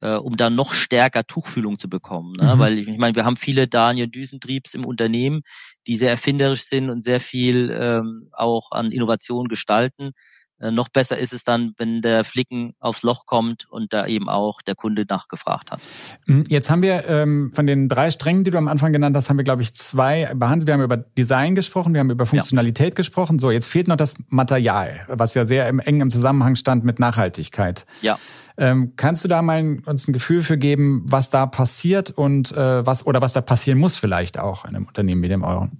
Äh, 0.06 0.18
um 0.18 0.38
dann 0.38 0.56
noch 0.56 0.74
stärker 0.74 1.24
Tuchfühlung 1.26 1.80
zu 1.80 1.89
bekommen. 1.89 2.34
Ne? 2.39 2.56
Mhm. 2.56 2.60
Weil 2.60 2.78
ich, 2.78 2.88
ich 2.88 2.98
meine, 2.98 3.15
wir 3.15 3.26
haben 3.26 3.38
viele 3.38 3.68
Daniel 3.68 4.08
Düsentriebs 4.08 4.76
im 4.76 4.86
Unternehmen, 4.86 5.41
die 5.88 5.98
sehr 5.98 6.12
erfinderisch 6.12 6.65
sind 6.65 6.89
und 6.89 7.04
sehr 7.04 7.20
viel 7.20 7.76
ähm, 7.76 8.30
auch 8.32 8.72
an 8.72 8.91
Innovation 8.91 9.48
gestalten. 9.48 10.12
Äh, 10.60 10.72
noch 10.72 10.89
besser 10.89 11.18
ist 11.18 11.34
es 11.34 11.44
dann, 11.44 11.74
wenn 11.78 12.02
der 12.02 12.24
Flicken 12.24 12.74
aufs 12.80 13.02
Loch 13.02 13.26
kommt 13.26 13.65
und 13.70 13.94
da 13.94 14.06
eben 14.06 14.30
auch 14.30 14.62
der 14.62 14.76
Kunde 14.76 15.06
nachgefragt 15.10 15.72
hat. 15.72 15.82
Hm, 16.28 16.44
jetzt 16.50 16.70
haben 16.70 16.84
wir 16.84 17.10
ähm, 17.10 17.52
von 17.54 17.65
den 17.65 17.89
drei 17.89 18.12
Strängen, 18.12 18.44
die 18.44 18.52
du 18.52 18.58
am 18.60 18.68
Anfang 18.68 18.94
genannt 18.94 19.15
hast, 19.15 19.30
haben 19.30 19.38
wir, 19.38 19.44
glaube 19.44 19.63
ich, 19.63 19.74
zwei 19.74 20.32
behandelt. 20.36 20.68
Wir 20.68 20.76
haben 20.76 20.84
über 20.84 20.98
Design 20.98 21.56
gesprochen, 21.56 21.94
wir 21.94 22.00
haben 22.00 22.12
über 22.12 22.28
Funktionalität 22.28 22.89
ja. 22.89 22.96
gesprochen. 22.96 23.39
So, 23.39 23.50
jetzt 23.50 23.68
fehlt 23.68 23.88
noch 23.88 23.98
das 23.98 24.18
Material, 24.28 25.02
was 25.08 25.34
ja 25.34 25.46
sehr 25.46 25.68
im, 25.68 25.80
eng 25.80 26.02
im 26.02 26.10
Zusammenhang 26.12 26.56
stand 26.56 26.86
mit 26.86 27.00
Nachhaltigkeit. 27.00 27.86
Ja. 28.02 28.20
Ähm, 28.58 28.94
kannst 28.96 29.24
du 29.24 29.28
da 29.28 29.41
mal 29.41 29.80
uns 29.86 30.08
ein 30.08 30.13
Gefühl 30.13 30.41
für 30.41 30.58
geben, 30.58 31.04
was 31.06 31.30
da 31.30 31.46
passiert 31.46 32.12
und 32.12 32.52
äh, 32.54 32.86
was 32.86 33.06
oder 33.06 33.22
was 33.22 33.34
da 33.34 33.41
passieren 33.41 33.78
muss 33.80 33.98
vielleicht 33.98 34.39
auch 34.39 34.63
in 34.65 34.76
einem 34.76 34.86
Unternehmen 34.86 35.22
wie 35.22 35.28
dem 35.28 35.44
euren? 35.44 35.80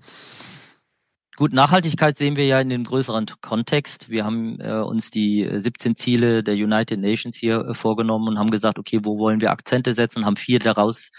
Gut, 1.38 1.52
Nachhaltigkeit 1.52 2.18
sehen 2.18 2.38
wir 2.38 2.46
ja 2.46 2.62
in 2.62 2.70
dem 2.70 2.86
größeren 2.86 3.26
Kontext. 3.42 4.10
Wir 4.10 4.24
haben 4.24 4.60
äh, 4.62 4.80
uns 4.80 5.10
die 5.10 5.48
17 5.52 5.98
Ziele 5.98 6.44
der 6.44 6.56
United 6.56 7.00
Nations 7.00 7.36
hier 7.36 7.60
äh, 7.60 7.74
vorgenommen 7.74 8.30
und 8.30 8.40
haben 8.40 8.50
gesagt, 8.50 8.80
okay, 8.80 9.00
wo 9.04 9.20
wollen 9.20 9.42
wir 9.42 9.52
Akzente 9.52 9.94
setzen 9.94 10.26
haben 10.26 10.38
vier 10.38 10.60
daraus 10.60 11.10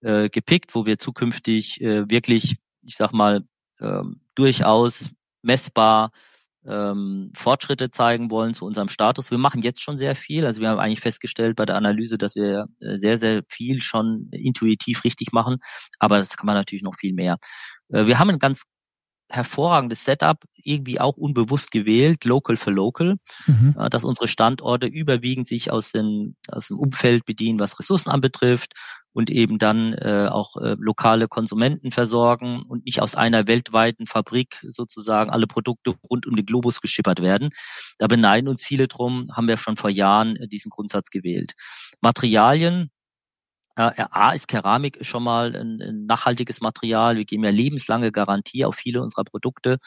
äh, 0.00 0.28
gepickt, 0.28 0.74
wo 0.74 0.86
wir 0.86 0.98
zukünftig 0.98 1.80
äh, 1.80 2.10
wirklich, 2.10 2.56
ich 2.82 2.96
sag 2.96 3.12
mal, 3.12 3.44
äh, 3.78 4.02
durchaus 4.34 5.10
messbar 5.42 6.10
ähm, 6.66 7.32
Fortschritte 7.34 7.90
zeigen 7.90 8.30
wollen 8.30 8.54
zu 8.54 8.64
unserem 8.64 8.88
Status. 8.88 9.30
Wir 9.30 9.38
machen 9.38 9.62
jetzt 9.62 9.82
schon 9.82 9.96
sehr 9.96 10.14
viel. 10.14 10.44
Also 10.46 10.60
wir 10.60 10.68
haben 10.68 10.78
eigentlich 10.78 11.00
festgestellt 11.00 11.56
bei 11.56 11.64
der 11.64 11.76
Analyse, 11.76 12.18
dass 12.18 12.34
wir 12.36 12.66
äh, 12.80 12.96
sehr, 12.96 13.18
sehr 13.18 13.42
viel 13.48 13.80
schon 13.80 14.28
intuitiv 14.32 15.04
richtig 15.04 15.32
machen. 15.32 15.58
Aber 15.98 16.18
das 16.18 16.36
kann 16.36 16.46
man 16.46 16.56
natürlich 16.56 16.82
noch 16.82 16.96
viel 16.96 17.14
mehr. 17.14 17.38
Äh, 17.88 18.06
wir 18.06 18.18
haben 18.18 18.30
ein 18.30 18.38
ganz 18.38 18.64
hervorragendes 19.30 20.04
Setup, 20.04 20.38
irgendwie 20.56 21.00
auch 21.00 21.16
unbewusst 21.16 21.70
gewählt, 21.70 22.24
local 22.24 22.56
für 22.56 22.72
local, 22.72 23.16
mhm. 23.46 23.76
dass 23.88 24.02
unsere 24.02 24.26
Standorte 24.26 24.88
überwiegend 24.88 25.46
sich 25.46 25.70
aus, 25.70 25.92
den, 25.92 26.36
aus 26.48 26.66
dem 26.66 26.78
Umfeld 26.78 27.24
bedienen, 27.24 27.60
was 27.60 27.78
Ressourcen 27.78 28.10
anbetrifft 28.10 28.72
und 29.12 29.30
eben 29.30 29.58
dann 29.58 29.92
äh, 29.94 30.28
auch 30.30 30.56
äh, 30.56 30.76
lokale 30.78 31.28
Konsumenten 31.28 31.90
versorgen 31.90 32.62
und 32.62 32.84
nicht 32.84 33.02
aus 33.02 33.14
einer 33.14 33.46
weltweiten 33.46 34.06
Fabrik 34.06 34.64
sozusagen 34.68 35.30
alle 35.30 35.46
Produkte 35.46 35.94
rund 36.08 36.26
um 36.26 36.36
den 36.36 36.46
Globus 36.46 36.80
geschippert 36.80 37.20
werden. 37.20 37.50
Da 37.98 38.06
beneiden 38.06 38.48
uns 38.48 38.64
viele 38.64 38.86
drum, 38.88 39.28
haben 39.32 39.48
wir 39.48 39.56
schon 39.56 39.76
vor 39.76 39.90
Jahren 39.90 40.36
äh, 40.36 40.48
diesen 40.48 40.70
Grundsatz 40.70 41.10
gewählt. 41.10 41.54
Materialien, 42.00 42.90
äh, 43.76 44.04
A 44.10 44.32
ist 44.32 44.48
Keramik 44.48 45.04
schon 45.04 45.24
mal 45.24 45.56
ein, 45.56 45.80
ein, 45.80 46.06
nachhaltiges 46.06 46.60
Material. 46.60 47.16
Wir 47.16 47.24
geben 47.24 47.44
ja 47.44 47.50
lebenslange 47.50 48.12
Garantie 48.12 48.64
auf 48.64 48.76
viele 48.76 49.02
unserer 49.02 49.24
Produkte. 49.24 49.78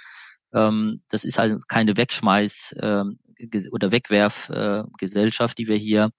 Ähm, 0.54 1.02
das 1.10 1.24
ist 1.24 1.40
also 1.40 1.58
keine 1.68 1.94
Wegschmeiß- 1.94 2.76
äh, 2.76 3.04
oder 3.72 3.92
Wegwerfgesellschaft, 3.92 5.60
äh, 5.60 5.64
die 5.64 5.68
wir 5.68 5.78
hier 5.78 6.12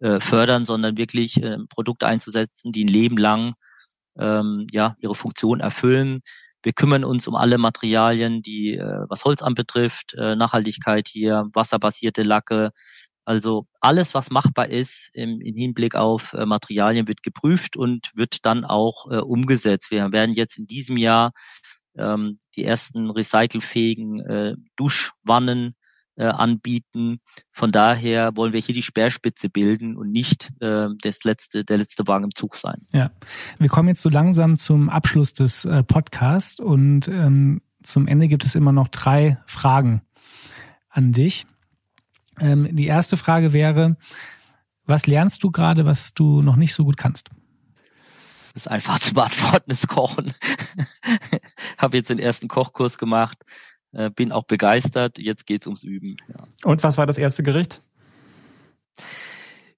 äh, 0.00 0.20
fördern, 0.20 0.64
sondern 0.64 0.96
wirklich 0.96 1.42
äh, 1.42 1.58
Produkte 1.68 2.06
einzusetzen, 2.06 2.72
die 2.72 2.84
ein 2.84 2.88
Leben 2.88 3.16
lang 3.16 3.54
ähm, 4.18 4.66
ja 4.72 4.96
ihre 5.00 5.14
Funktion 5.14 5.60
erfüllen. 5.60 6.20
Wir 6.62 6.72
kümmern 6.72 7.04
uns 7.04 7.28
um 7.28 7.36
alle 7.36 7.58
Materialien, 7.58 8.42
die 8.42 8.74
äh, 8.74 9.04
was 9.08 9.24
Holz 9.24 9.42
anbetrifft, 9.42 10.14
äh, 10.14 10.34
Nachhaltigkeit 10.34 11.08
hier, 11.08 11.46
wasserbasierte 11.52 12.24
Lacke, 12.24 12.72
also 13.24 13.66
alles, 13.80 14.14
was 14.14 14.30
machbar 14.30 14.68
ist 14.68 15.10
im, 15.12 15.40
im 15.40 15.54
Hinblick 15.54 15.94
auf 15.94 16.32
äh, 16.32 16.44
Materialien, 16.44 17.08
wird 17.08 17.22
geprüft 17.22 17.76
und 17.76 18.10
wird 18.14 18.44
dann 18.44 18.64
auch 18.64 19.10
äh, 19.10 19.18
umgesetzt. 19.18 19.90
Wir 19.90 20.12
werden 20.12 20.34
jetzt 20.34 20.58
in 20.58 20.66
diesem 20.66 20.96
Jahr 20.96 21.32
ähm, 21.96 22.38
die 22.56 22.64
ersten 22.64 23.10
recycelfähigen 23.10 24.20
äh, 24.26 24.54
Duschwannen 24.76 25.75
äh, 26.16 26.24
anbieten. 26.24 27.18
Von 27.52 27.70
daher 27.70 28.36
wollen 28.36 28.52
wir 28.52 28.60
hier 28.60 28.74
die 28.74 28.82
Speerspitze 28.82 29.48
bilden 29.48 29.96
und 29.96 30.10
nicht 30.10 30.50
äh, 30.60 30.88
das 31.02 31.24
letzte, 31.24 31.64
der 31.64 31.78
letzte 31.78 32.06
Wagen 32.06 32.24
im 32.24 32.34
Zug 32.34 32.56
sein. 32.56 32.82
Ja, 32.92 33.10
wir 33.58 33.68
kommen 33.68 33.88
jetzt 33.88 34.02
so 34.02 34.08
langsam 34.08 34.58
zum 34.58 34.88
Abschluss 34.88 35.32
des 35.32 35.64
äh, 35.64 35.82
Podcasts 35.82 36.58
und 36.58 37.08
ähm, 37.08 37.60
zum 37.82 38.08
Ende 38.08 38.28
gibt 38.28 38.44
es 38.44 38.54
immer 38.54 38.72
noch 38.72 38.88
drei 38.88 39.38
Fragen 39.46 40.02
an 40.88 41.12
dich. 41.12 41.46
Ähm, 42.40 42.68
die 42.74 42.86
erste 42.86 43.16
Frage 43.16 43.52
wäre, 43.52 43.96
was 44.84 45.06
lernst 45.06 45.42
du 45.44 45.50
gerade, 45.50 45.84
was 45.84 46.14
du 46.14 46.42
noch 46.42 46.56
nicht 46.56 46.74
so 46.74 46.84
gut 46.84 46.96
kannst? 46.96 47.30
Das 48.54 48.62
ist 48.62 48.68
einfach 48.68 48.98
zu 49.00 49.14
beantworten, 49.14 49.66
das 49.68 49.86
Kochen. 49.86 50.32
Habe 51.78 51.96
jetzt 51.96 52.10
den 52.10 52.18
ersten 52.18 52.48
Kochkurs 52.48 52.98
gemacht, 52.98 53.44
äh, 53.92 54.10
bin 54.10 54.32
auch 54.32 54.44
begeistert. 54.44 55.18
Jetzt 55.18 55.46
geht's 55.46 55.66
ums 55.66 55.84
Üben. 55.84 56.16
Ja. 56.28 56.46
Und 56.64 56.82
was 56.82 56.98
war 56.98 57.06
das 57.06 57.18
erste 57.18 57.42
Gericht? 57.42 57.82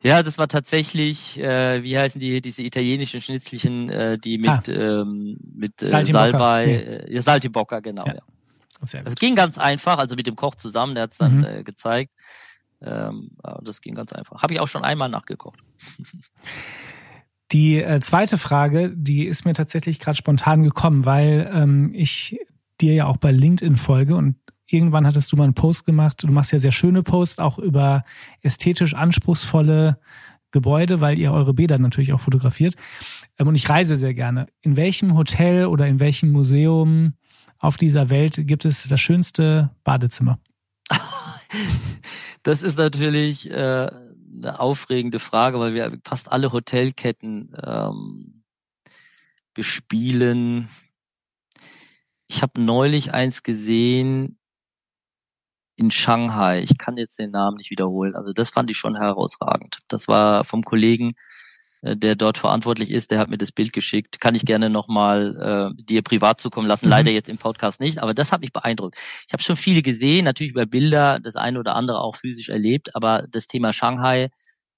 Ja, 0.02 0.22
das 0.22 0.38
war 0.38 0.46
tatsächlich, 0.46 1.40
äh, 1.40 1.82
wie 1.82 1.98
heißen 1.98 2.20
die, 2.20 2.40
diese 2.40 2.62
italienischen 2.62 3.20
Schnitzelchen, 3.20 3.90
äh, 3.90 4.18
die 4.18 4.38
mit, 4.38 4.48
ah. 4.48 4.62
ähm, 4.68 5.38
mit 5.54 5.82
äh, 5.82 5.86
Salbei, 5.86 6.66
nee. 6.66 6.74
äh, 6.76 7.14
ja, 7.14 7.22
Saltibocca, 7.22 7.80
genau. 7.80 8.06
Ja. 8.06 8.14
ja. 8.14 8.22
Gut. 8.80 8.94
Also 8.94 9.14
ging 9.16 9.34
ganz 9.34 9.58
einfach, 9.58 9.98
also 9.98 10.14
mit 10.14 10.26
dem 10.28 10.36
Koch 10.36 10.54
zusammen, 10.54 10.94
der 10.94 11.04
hat's 11.04 11.18
dann 11.18 11.38
mhm. 11.38 11.44
äh, 11.44 11.62
gezeigt. 11.64 12.12
Ähm, 12.80 13.30
das 13.62 13.80
ging 13.80 13.96
ganz 13.96 14.12
einfach. 14.12 14.40
Habe 14.42 14.54
ich 14.54 14.60
auch 14.60 14.68
schon 14.68 14.84
einmal 14.84 15.08
nachgekocht. 15.08 15.58
Die 17.50 17.82
äh, 17.82 18.00
zweite 18.00 18.38
Frage, 18.38 18.92
die 18.94 19.26
ist 19.26 19.44
mir 19.44 19.54
tatsächlich 19.54 19.98
gerade 19.98 20.16
spontan 20.16 20.62
gekommen, 20.62 21.06
weil 21.06 21.50
ähm, 21.52 21.92
ich 21.94 22.38
dir 22.80 22.94
ja 22.94 23.06
auch 23.06 23.16
bei 23.16 23.32
LinkedIn 23.32 23.76
folge 23.76 24.16
und 24.16 24.36
irgendwann 24.66 25.06
hattest 25.06 25.32
du 25.32 25.36
mal 25.36 25.44
einen 25.44 25.54
Post 25.54 25.86
gemacht. 25.86 26.22
Du 26.22 26.28
machst 26.28 26.52
ja 26.52 26.58
sehr 26.58 26.72
schöne 26.72 27.02
Posts 27.02 27.38
auch 27.38 27.58
über 27.58 28.04
ästhetisch 28.42 28.94
anspruchsvolle 28.94 29.98
Gebäude, 30.50 31.00
weil 31.00 31.18
ihr 31.18 31.32
eure 31.32 31.54
Bäder 31.54 31.78
natürlich 31.78 32.12
auch 32.12 32.20
fotografiert. 32.20 32.74
Ähm, 33.38 33.48
und 33.48 33.54
ich 33.54 33.68
reise 33.68 33.96
sehr 33.96 34.14
gerne. 34.14 34.46
In 34.60 34.76
welchem 34.76 35.16
Hotel 35.16 35.66
oder 35.66 35.86
in 35.86 36.00
welchem 36.00 36.30
Museum 36.30 37.14
auf 37.58 37.76
dieser 37.76 38.08
Welt 38.08 38.46
gibt 38.46 38.64
es 38.64 38.86
das 38.86 39.00
schönste 39.00 39.70
Badezimmer? 39.84 40.38
Das 42.44 42.62
ist 42.62 42.78
natürlich 42.78 43.50
äh, 43.50 43.54
eine 44.32 44.60
aufregende 44.60 45.18
Frage, 45.18 45.58
weil 45.58 45.74
wir 45.74 45.98
fast 46.04 46.30
alle 46.30 46.52
Hotelketten 46.52 47.54
ähm, 47.62 48.42
bespielen. 49.54 50.68
Ich 52.28 52.42
habe 52.42 52.60
neulich 52.60 53.12
eins 53.14 53.42
gesehen 53.42 54.38
in 55.76 55.90
Shanghai. 55.90 56.60
Ich 56.62 56.76
kann 56.76 56.96
jetzt 56.96 57.18
den 57.18 57.30
Namen 57.30 57.56
nicht 57.56 57.70
wiederholen. 57.70 58.16
Also 58.16 58.32
das 58.32 58.50
fand 58.50 58.70
ich 58.70 58.76
schon 58.76 58.96
herausragend. 58.96 59.78
Das 59.88 60.08
war 60.08 60.44
vom 60.44 60.62
Kollegen, 60.62 61.14
äh, 61.82 61.96
der 61.96 62.16
dort 62.16 62.36
verantwortlich 62.36 62.90
ist. 62.90 63.10
Der 63.10 63.18
hat 63.18 63.30
mir 63.30 63.38
das 63.38 63.52
Bild 63.52 63.72
geschickt. 63.72 64.20
Kann 64.20 64.34
ich 64.34 64.44
gerne 64.44 64.70
nochmal 64.70 65.72
äh, 65.78 65.82
dir 65.82 66.02
privat 66.02 66.40
zukommen 66.40 66.66
lassen. 66.66 66.86
Mhm. 66.86 66.90
Leider 66.90 67.10
jetzt 67.12 67.28
im 67.28 67.38
Podcast 67.38 67.80
nicht, 67.80 68.02
aber 68.02 68.12
das 68.12 68.32
hat 68.32 68.40
mich 68.40 68.52
beeindruckt. 68.52 68.96
Ich 69.26 69.32
habe 69.32 69.42
schon 69.42 69.56
viele 69.56 69.82
gesehen, 69.82 70.24
natürlich 70.24 70.52
über 70.52 70.66
Bilder, 70.66 71.20
das 71.20 71.36
eine 71.36 71.60
oder 71.60 71.76
andere 71.76 72.00
auch 72.00 72.16
physisch 72.16 72.48
erlebt, 72.48 72.94
aber 72.96 73.26
das 73.30 73.46
Thema 73.46 73.72
Shanghai 73.72 74.30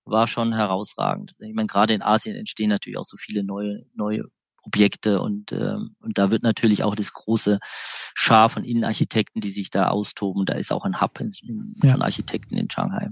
war 0.05 0.27
schon 0.27 0.53
herausragend. 0.53 1.35
Ich 1.39 1.55
meine, 1.55 1.67
gerade 1.67 1.95
in 1.95 2.03
Asien 2.03 2.37
entstehen 2.37 2.71
natürlich 2.71 2.99
auch 2.99 3.05
so 3.05 3.17
viele 3.17 3.43
neue, 3.43 3.87
neue 3.95 4.25
Objekte 4.63 5.21
und, 5.21 5.53
ähm, 5.53 5.97
und 6.01 6.19
da 6.19 6.31
wird 6.31 6.43
natürlich 6.43 6.85
auch 6.85 6.95
das 6.95 7.13
große 7.13 7.59
Schar 8.15 8.49
von 8.49 8.65
Innenarchitekten, 8.65 9.41
die 9.41 9.51
sich 9.51 9.71
da 9.71 9.89
austoben. 9.89 10.45
Da 10.45 10.55
ist 10.55 10.73
auch 10.73 10.85
ein 10.85 11.01
Hub 11.01 11.21
in, 11.21 11.33
in, 11.43 11.75
ja. 11.83 11.93
von 11.93 12.03
Architekten 12.03 12.57
in 12.57 12.71
Shanghai. 12.71 13.09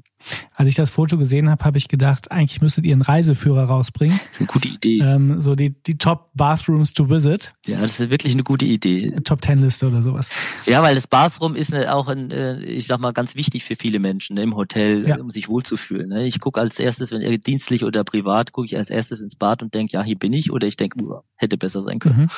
Als 0.55 0.69
ich 0.69 0.75
das 0.75 0.91
Foto 0.91 1.17
gesehen 1.17 1.49
habe, 1.49 1.65
habe 1.65 1.79
ich 1.79 1.89
gedacht, 1.89 2.31
eigentlich 2.31 2.61
müsstet 2.61 2.85
ihr 2.85 2.93
einen 2.93 3.03
Reiseführer 3.03 3.65
rausbringen. 3.65 4.19
Das 4.19 4.33
ist 4.33 4.41
eine 4.41 4.47
gute 4.47 4.69
Idee. 4.69 4.99
Ähm, 4.99 5.41
so 5.41 5.55
die, 5.55 5.71
die 5.83 5.97
Top 5.97 6.31
Bathrooms 6.35 6.93
to 6.93 7.09
visit. 7.09 7.55
Ja, 7.67 7.81
das 7.81 8.01
ist 8.01 8.11
wirklich 8.11 8.35
eine 8.35 8.43
gute 8.43 8.65
Idee. 8.65 9.13
Top 9.25 9.41
Ten 9.41 9.61
Liste 9.61 9.87
oder 9.87 10.03
sowas. 10.03 10.31
Ja, 10.67 10.83
weil 10.83 10.95
das 10.95 11.07
Bathroom 11.07 11.55
ist 11.55 11.75
auch, 11.75 12.09
ein, 12.09 12.31
äh, 12.31 12.61
ich 12.65 12.87
sag 12.87 13.01
mal, 13.01 13.13
ganz 13.13 13.37
wichtig 13.37 13.65
für 13.65 13.77
viele 13.77 13.99
Menschen 13.99 14.35
ne, 14.35 14.43
im 14.43 14.57
Hotel, 14.57 15.07
ja. 15.07 15.17
um 15.17 15.31
sich 15.31 15.49
wohlzufühlen. 15.49 16.09
Ne. 16.09 16.27
Ich 16.27 16.41
gucke 16.41 16.61
als 16.61 16.79
erstes, 16.79 17.13
wenn 17.13 17.41
dienstlich 17.41 17.85
oder 17.85 18.05
privat, 18.05 18.53
gucke 18.53 18.67
ich 18.67 18.77
als 18.77 18.91
erstes 18.91 19.21
ins 19.21 19.37
Bad 19.37 19.63
und 19.63 19.75
denke, 19.75 19.93
ja, 19.93 20.03
hier 20.03 20.19
bin 20.19 20.33
ich. 20.33 20.53
Oder 20.53 20.67
ich 20.67 20.77
denke, 20.77 20.99
hätte 21.37 21.57
besser 21.57 21.81
sein 21.81 21.99
können. 21.99 22.23
Mhm. 22.23 22.29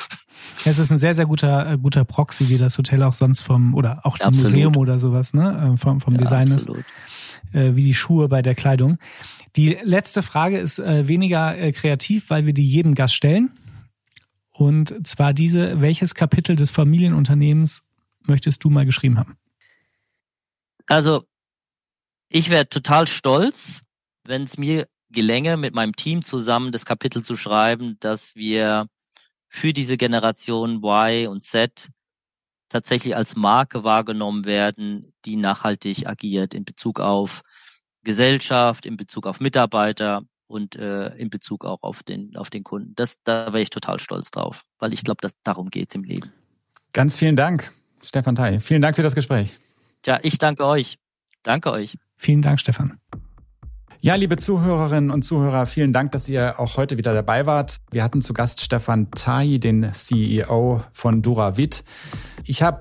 Es 0.65 0.77
ist 0.77 0.91
ein 0.91 0.97
sehr, 0.97 1.13
sehr 1.13 1.25
guter, 1.25 1.71
äh, 1.71 1.77
guter 1.77 2.05
Proxy, 2.05 2.49
wie 2.49 2.57
das 2.57 2.77
Hotel 2.77 3.03
auch 3.03 3.13
sonst 3.13 3.41
vom, 3.41 3.73
oder 3.73 4.01
auch 4.03 4.17
das 4.17 4.37
Museum 4.37 4.75
oder 4.77 4.99
sowas, 4.99 5.33
ne, 5.33 5.73
äh, 5.73 5.77
vom, 5.77 5.99
vom 5.99 6.13
ja, 6.13 6.21
Design 6.21 6.51
absolut. 6.51 6.79
ist 6.79 6.85
äh, 7.53 7.75
wie 7.75 7.83
die 7.83 7.93
Schuhe 7.93 8.27
bei 8.27 8.41
der 8.41 8.55
Kleidung. 8.55 8.97
Die 9.55 9.77
letzte 9.83 10.23
Frage 10.23 10.57
ist 10.57 10.79
äh, 10.79 11.07
weniger 11.07 11.57
äh, 11.57 11.71
kreativ, 11.71 12.29
weil 12.29 12.45
wir 12.45 12.53
die 12.53 12.67
jedem 12.67 12.95
Gast 12.95 13.15
stellen. 13.15 13.51
Und 14.51 15.07
zwar 15.07 15.33
diese, 15.33 15.81
welches 15.81 16.15
Kapitel 16.15 16.55
des 16.55 16.71
Familienunternehmens 16.71 17.83
möchtest 18.21 18.63
du 18.63 18.69
mal 18.69 18.85
geschrieben 18.85 19.17
haben? 19.17 19.37
Also, 20.87 21.25
ich 22.29 22.49
wäre 22.49 22.67
total 22.67 23.07
stolz, 23.07 23.81
wenn 24.23 24.43
es 24.43 24.57
mir 24.57 24.87
gelänge, 25.09 25.57
mit 25.57 25.73
meinem 25.73 25.95
Team 25.95 26.23
zusammen 26.23 26.71
das 26.71 26.85
Kapitel 26.85 27.23
zu 27.23 27.35
schreiben, 27.35 27.97
dass 27.99 28.35
wir 28.35 28.87
für 29.47 29.73
diese 29.73 29.97
Generation 29.97 30.81
Y 30.83 31.27
und 31.27 31.43
Z 31.43 31.89
tatsächlich 32.71 33.15
als 33.15 33.35
Marke 33.35 33.83
wahrgenommen 33.83 34.45
werden, 34.45 35.13
die 35.25 35.35
nachhaltig 35.35 36.07
agiert 36.07 36.53
in 36.53 36.63
Bezug 36.63 36.99
auf 36.99 37.41
Gesellschaft, 38.03 38.85
in 38.85 38.97
Bezug 38.97 39.27
auf 39.27 39.39
Mitarbeiter 39.39 40.23
und 40.47 40.75
äh, 40.75 41.09
in 41.15 41.29
Bezug 41.29 41.65
auch 41.65 41.83
auf 41.83 42.03
den, 42.03 42.35
auf 42.35 42.49
den 42.49 42.63
Kunden. 42.63 42.93
Das, 42.95 43.15
da 43.23 43.47
wäre 43.47 43.61
ich 43.61 43.69
total 43.69 43.99
stolz 43.99 44.31
drauf, 44.31 44.63
weil 44.79 44.93
ich 44.93 45.03
glaube, 45.03 45.19
dass 45.21 45.33
darum 45.43 45.69
geht 45.69 45.93
im 45.95 46.03
Leben. 46.03 46.31
Ganz 46.93 47.17
vielen 47.17 47.35
Dank, 47.35 47.71
Stefan 48.01 48.35
Thay. 48.35 48.59
Vielen 48.59 48.81
Dank 48.81 48.95
für 48.95 49.03
das 49.03 49.15
Gespräch. 49.15 49.55
Ja, 50.05 50.19
ich 50.23 50.37
danke 50.37 50.65
euch. 50.65 50.97
Danke 51.43 51.71
euch. 51.71 51.97
Vielen 52.17 52.41
Dank, 52.41 52.59
Stefan. 52.59 52.99
Ja, 54.03 54.15
liebe 54.15 54.35
Zuhörerinnen 54.37 55.11
und 55.11 55.21
Zuhörer, 55.21 55.67
vielen 55.67 55.93
Dank, 55.93 56.11
dass 56.11 56.27
ihr 56.27 56.59
auch 56.59 56.75
heute 56.75 56.97
wieder 56.97 57.13
dabei 57.13 57.45
wart. 57.45 57.77
Wir 57.91 58.03
hatten 58.03 58.21
zu 58.21 58.33
Gast 58.33 58.61
Stefan 58.61 59.11
Tai, 59.11 59.59
den 59.59 59.93
CEO 59.93 60.81
von 60.91 61.21
Duravit. 61.21 61.83
Ich 62.45 62.63
habe 62.63 62.79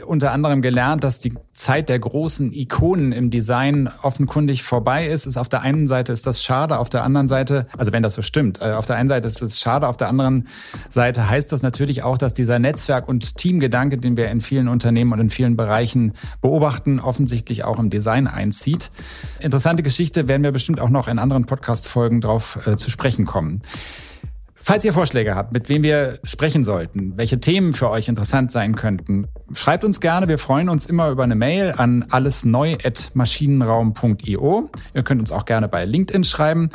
äh, 0.00 0.04
unter 0.04 0.32
anderem 0.32 0.62
gelernt, 0.62 1.04
dass 1.04 1.20
die 1.20 1.34
Zeit 1.52 1.88
der 1.88 1.98
großen 1.98 2.52
Ikonen 2.52 3.12
im 3.12 3.30
Design 3.30 3.90
offenkundig 4.02 4.62
vorbei 4.62 5.06
ist. 5.06 5.26
ist. 5.26 5.36
Auf 5.36 5.48
der 5.48 5.62
einen 5.62 5.86
Seite 5.86 6.12
ist 6.12 6.26
das 6.26 6.42
schade, 6.42 6.78
auf 6.78 6.88
der 6.88 7.02
anderen 7.02 7.28
Seite, 7.28 7.66
also 7.76 7.92
wenn 7.92 8.02
das 8.02 8.14
so 8.14 8.22
stimmt, 8.22 8.60
äh, 8.60 8.72
auf 8.72 8.86
der 8.86 8.96
einen 8.96 9.08
Seite 9.08 9.28
ist 9.28 9.42
es 9.42 9.60
schade, 9.60 9.88
auf 9.88 9.96
der 9.96 10.08
anderen 10.08 10.48
Seite 10.88 11.28
heißt 11.28 11.52
das 11.52 11.62
natürlich 11.62 12.02
auch, 12.02 12.18
dass 12.18 12.34
dieser 12.34 12.58
Netzwerk- 12.58 13.08
und 13.08 13.36
Teamgedanke, 13.36 13.98
den 13.98 14.16
wir 14.16 14.30
in 14.30 14.40
vielen 14.40 14.68
Unternehmen 14.68 15.12
und 15.12 15.20
in 15.20 15.30
vielen 15.30 15.56
Bereichen 15.56 16.12
beobachten, 16.40 17.00
offensichtlich 17.00 17.64
auch 17.64 17.78
im 17.78 17.90
Design 17.90 18.26
einzieht. 18.26 18.90
Interessante 19.40 19.82
Geschichte 19.82 20.28
werden 20.28 20.42
wir 20.42 20.52
bestimmt 20.52 20.80
auch 20.80 20.90
noch 20.90 21.08
in 21.08 21.18
anderen 21.18 21.46
Podcast-Folgen 21.46 22.20
drauf 22.20 22.66
äh, 22.66 22.76
zu 22.76 22.90
sprechen 22.90 23.26
kommen. 23.26 23.62
Falls 24.64 24.84
ihr 24.84 24.92
Vorschläge 24.92 25.34
habt, 25.34 25.52
mit 25.52 25.68
wem 25.68 25.82
wir 25.82 26.20
sprechen 26.22 26.62
sollten, 26.62 27.14
welche 27.16 27.40
Themen 27.40 27.72
für 27.72 27.90
euch 27.90 28.08
interessant 28.08 28.52
sein 28.52 28.76
könnten, 28.76 29.26
schreibt 29.52 29.84
uns 29.84 30.00
gerne. 30.00 30.28
Wir 30.28 30.38
freuen 30.38 30.68
uns 30.68 30.86
immer 30.86 31.10
über 31.10 31.24
eine 31.24 31.34
Mail 31.34 31.74
an 31.76 32.06
allesneu.maschinenraum.io. 32.08 34.70
Ihr 34.94 35.02
könnt 35.02 35.20
uns 35.20 35.32
auch 35.32 35.46
gerne 35.46 35.66
bei 35.66 35.84
LinkedIn 35.84 36.22
schreiben. 36.22 36.68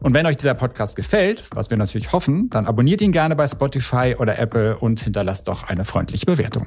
Und 0.00 0.12
wenn 0.12 0.26
euch 0.26 0.36
dieser 0.36 0.52
Podcast 0.52 0.96
gefällt, 0.96 1.44
was 1.54 1.70
wir 1.70 1.78
natürlich 1.78 2.12
hoffen, 2.12 2.50
dann 2.50 2.66
abonniert 2.66 3.00
ihn 3.00 3.12
gerne 3.12 3.34
bei 3.36 3.46
Spotify 3.46 4.16
oder 4.18 4.38
Apple 4.38 4.76
und 4.76 5.00
hinterlasst 5.00 5.48
doch 5.48 5.66
eine 5.66 5.86
freundliche 5.86 6.26
Bewertung. 6.26 6.66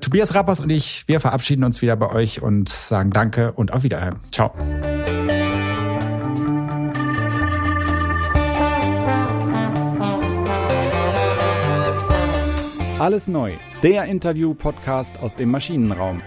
Tobias 0.00 0.34
Rappers 0.34 0.60
und 0.60 0.70
ich, 0.70 1.04
wir 1.08 1.20
verabschieden 1.20 1.62
uns 1.62 1.82
wieder 1.82 1.96
bei 1.96 2.10
euch 2.10 2.40
und 2.40 2.70
sagen 2.70 3.10
Danke 3.10 3.52
und 3.52 3.74
auf 3.74 3.82
Wiederhören. 3.82 4.20
Ciao. 4.32 4.54
Alles 13.00 13.28
neu, 13.28 13.54
der 13.82 14.04
Interview-Podcast 14.04 15.20
aus 15.22 15.34
dem 15.34 15.50
Maschinenraum. 15.50 16.20